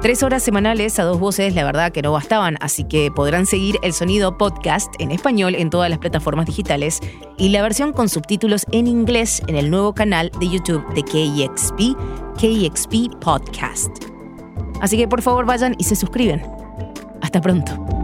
Tres 0.00 0.22
horas 0.22 0.42
semanales 0.42 0.98
a 0.98 1.04
dos 1.04 1.20
voces, 1.20 1.54
la 1.54 1.62
verdad 1.62 1.92
que 1.92 2.00
no 2.00 2.10
bastaban, 2.12 2.56
así 2.60 2.84
que 2.84 3.10
podrán 3.10 3.44
seguir 3.44 3.76
el 3.82 3.92
sonido 3.92 4.38
podcast 4.38 4.90
en 4.98 5.10
español 5.10 5.54
en 5.54 5.68
todas 5.68 5.90
las 5.90 5.98
plataformas 5.98 6.46
digitales 6.46 7.00
y 7.36 7.50
la 7.50 7.60
versión 7.60 7.92
con 7.92 8.08
subtítulos 8.08 8.64
en 8.72 8.86
inglés 8.86 9.42
en 9.46 9.56
el 9.56 9.70
nuevo 9.70 9.92
canal 9.92 10.30
de 10.40 10.48
YouTube 10.48 10.82
de 10.94 11.02
KEXP, 11.02 11.98
KEXP 12.38 13.14
Podcast. 13.20 13.90
Así 14.80 14.96
que 14.96 15.06
por 15.06 15.20
favor 15.20 15.44
vayan 15.44 15.74
y 15.76 15.84
se 15.84 15.96
suscriben. 15.96 16.42
Hasta 17.20 17.42
pronto. 17.42 17.99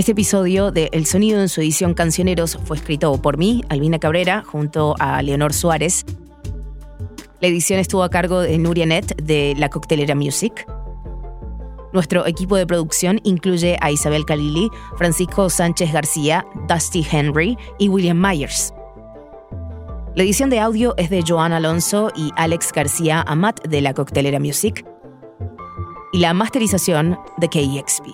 Este 0.00 0.12
episodio 0.12 0.70
de 0.70 0.88
El 0.92 1.04
Sonido 1.04 1.42
en 1.42 1.50
su 1.50 1.60
edición 1.60 1.92
Cancioneros 1.92 2.58
fue 2.64 2.78
escrito 2.78 3.20
por 3.20 3.36
mí, 3.36 3.62
Albina 3.68 3.98
Cabrera, 3.98 4.42
junto 4.46 4.94
a 4.98 5.20
Leonor 5.20 5.52
Suárez. 5.52 6.06
La 7.42 7.48
edición 7.48 7.78
estuvo 7.78 8.02
a 8.02 8.08
cargo 8.08 8.40
de 8.40 8.56
Nuria 8.56 8.86
Net 8.86 9.14
de 9.22 9.54
La 9.58 9.68
Coctelera 9.68 10.14
Music. 10.14 10.66
Nuestro 11.92 12.26
equipo 12.26 12.56
de 12.56 12.66
producción 12.66 13.20
incluye 13.24 13.76
a 13.82 13.90
Isabel 13.90 14.24
Calili, 14.24 14.70
Francisco 14.96 15.50
Sánchez 15.50 15.92
García, 15.92 16.46
Dusty 16.66 17.06
Henry 17.12 17.58
y 17.78 17.90
William 17.90 18.18
Myers. 18.18 18.72
La 20.14 20.22
edición 20.22 20.48
de 20.48 20.60
audio 20.60 20.94
es 20.96 21.10
de 21.10 21.22
Joan 21.28 21.52
Alonso 21.52 22.10
y 22.16 22.30
Alex 22.36 22.72
García 22.72 23.20
Amat 23.26 23.68
de 23.68 23.82
la 23.82 23.92
Coctelera 23.92 24.40
Music. 24.40 24.82
Y 26.14 26.20
la 26.20 26.32
masterización 26.32 27.18
de 27.36 27.48
KEXP. 27.48 28.06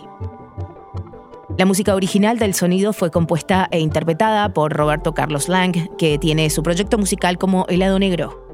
La 1.59 1.65
música 1.65 1.95
original 1.95 2.39
del 2.39 2.53
sonido 2.53 2.93
fue 2.93 3.11
compuesta 3.11 3.67
e 3.71 3.81
interpretada 3.81 4.53
por 4.53 4.75
Roberto 4.75 5.15
Carlos 5.15 5.49
Lang, 5.49 5.73
que 5.97 6.19
tiene 6.19 6.51
su 6.51 6.63
proyecto 6.63 6.99
musical 6.99 7.39
como 7.39 7.65
Helado 7.69 7.99
Negro. 7.99 8.45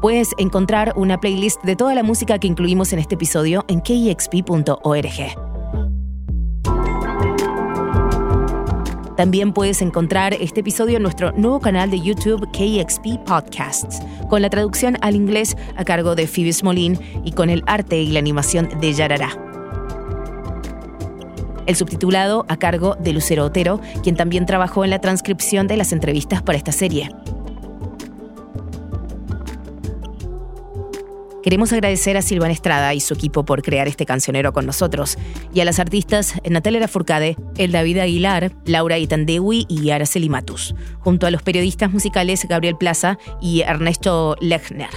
Puedes 0.00 0.30
encontrar 0.38 0.92
una 0.96 1.20
playlist 1.20 1.62
de 1.62 1.76
toda 1.76 1.94
la 1.94 2.02
música 2.02 2.40
que 2.40 2.48
incluimos 2.48 2.92
en 2.92 2.98
este 2.98 3.14
episodio 3.14 3.64
en 3.68 3.80
kexp.org. 3.80 5.06
También 9.16 9.52
puedes 9.52 9.82
encontrar 9.82 10.34
este 10.34 10.60
episodio 10.62 10.96
en 10.96 11.04
nuestro 11.04 11.30
nuevo 11.32 11.60
canal 11.60 11.92
de 11.92 12.00
YouTube 12.00 12.48
KXP 12.50 13.24
Podcasts, 13.24 14.00
con 14.28 14.42
la 14.42 14.50
traducción 14.50 14.96
al 15.00 15.14
inglés 15.14 15.56
a 15.76 15.84
cargo 15.84 16.16
de 16.16 16.26
Phoebe 16.26 16.52
Smolin 16.52 16.98
y 17.22 17.30
con 17.30 17.50
el 17.50 17.62
arte 17.68 18.02
y 18.02 18.08
la 18.08 18.18
animación 18.18 18.68
de 18.80 18.92
Yarara. 18.92 19.51
El 21.66 21.76
subtitulado 21.76 22.44
a 22.48 22.56
cargo 22.56 22.96
de 22.98 23.12
Lucero 23.12 23.44
Otero, 23.44 23.80
quien 24.02 24.16
también 24.16 24.46
trabajó 24.46 24.84
en 24.84 24.90
la 24.90 25.00
transcripción 25.00 25.66
de 25.66 25.76
las 25.76 25.92
entrevistas 25.92 26.42
para 26.42 26.58
esta 26.58 26.72
serie. 26.72 27.10
Queremos 31.42 31.72
agradecer 31.72 32.16
a 32.16 32.22
Silvana 32.22 32.52
Estrada 32.52 32.94
y 32.94 33.00
su 33.00 33.14
equipo 33.14 33.44
por 33.44 33.62
crear 33.62 33.88
este 33.88 34.06
cancionero 34.06 34.52
con 34.52 34.64
nosotros, 34.64 35.18
y 35.52 35.58
a 35.58 35.64
las 35.64 35.80
artistas 35.80 36.34
Natalia 36.48 36.86
Furcade, 36.86 37.36
El 37.56 37.72
David 37.72 37.98
Aguilar, 37.98 38.52
Laura 38.64 38.96
Itandewi 38.96 39.66
y 39.68 39.90
Araceli 39.90 40.28
Matus, 40.28 40.76
junto 41.00 41.26
a 41.26 41.32
los 41.32 41.42
periodistas 41.42 41.90
musicales 41.92 42.46
Gabriel 42.48 42.76
Plaza 42.76 43.18
y 43.40 43.62
Ernesto 43.62 44.36
Lechner, 44.40 44.90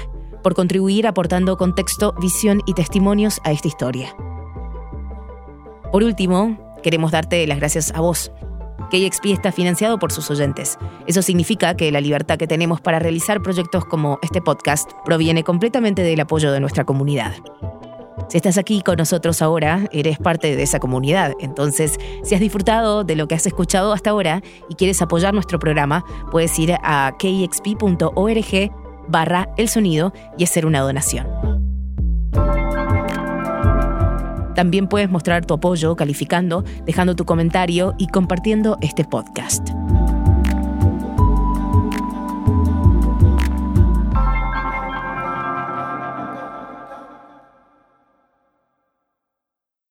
por 0.43 0.53
contribuir 0.53 1.07
aportando 1.07 1.57
contexto, 1.57 2.13
visión 2.22 2.61
y 2.68 2.74
testimonios 2.74 3.41
a 3.43 3.51
esta 3.51 3.68
historia. 3.68 4.16
Por 5.95 6.03
último, 6.03 6.57
queremos 6.83 7.13
darte 7.13 7.47
las 7.47 7.57
gracias 7.57 7.93
a 7.95 8.01
vos, 8.01 8.29
KXP 8.91 9.27
está 9.27 9.53
financiado 9.53 9.97
por 9.97 10.11
sus 10.11 10.29
oyentes. 10.29 10.77
Eso 11.07 11.21
significa 11.21 11.77
que 11.77 11.89
la 11.89 12.01
libertad 12.01 12.37
que 12.37 12.47
tenemos 12.47 12.81
para 12.81 12.99
realizar 12.99 13.41
proyectos 13.41 13.85
como 13.85 14.19
este 14.21 14.41
podcast 14.41 14.91
proviene 15.05 15.45
completamente 15.45 16.01
del 16.01 16.19
apoyo 16.19 16.51
de 16.51 16.59
nuestra 16.59 16.83
comunidad. 16.83 17.35
Si 18.27 18.35
estás 18.35 18.57
aquí 18.57 18.81
con 18.81 18.97
nosotros 18.97 19.41
ahora, 19.41 19.87
eres 19.93 20.17
parte 20.17 20.57
de 20.57 20.63
esa 20.63 20.79
comunidad. 20.79 21.31
Entonces, 21.39 21.97
si 22.23 22.35
has 22.35 22.41
disfrutado 22.41 23.05
de 23.05 23.15
lo 23.15 23.29
que 23.29 23.35
has 23.35 23.45
escuchado 23.45 23.93
hasta 23.93 24.09
ahora 24.09 24.41
y 24.67 24.75
quieres 24.75 25.01
apoyar 25.01 25.33
nuestro 25.33 25.59
programa, 25.59 26.03
puedes 26.29 26.59
ir 26.59 26.73
a 26.83 27.15
kxp.org 27.17 28.71
barra 29.07 29.47
el 29.55 29.69
sonido 29.69 30.11
y 30.37 30.43
hacer 30.43 30.65
una 30.65 30.81
donación. 30.81 31.25
También 34.56 34.88
puedes 34.88 35.10
mostrar 35.10 35.45
tu 35.45 35.53
apoyo 35.53 35.95
calificando, 35.95 36.64
dejando 36.86 37.16
tu 37.16 37.26
comentario 37.26 37.93
y 37.97 38.08
compartiendo 38.08 38.78
este 38.82 39.03
podcast. 39.03 39.70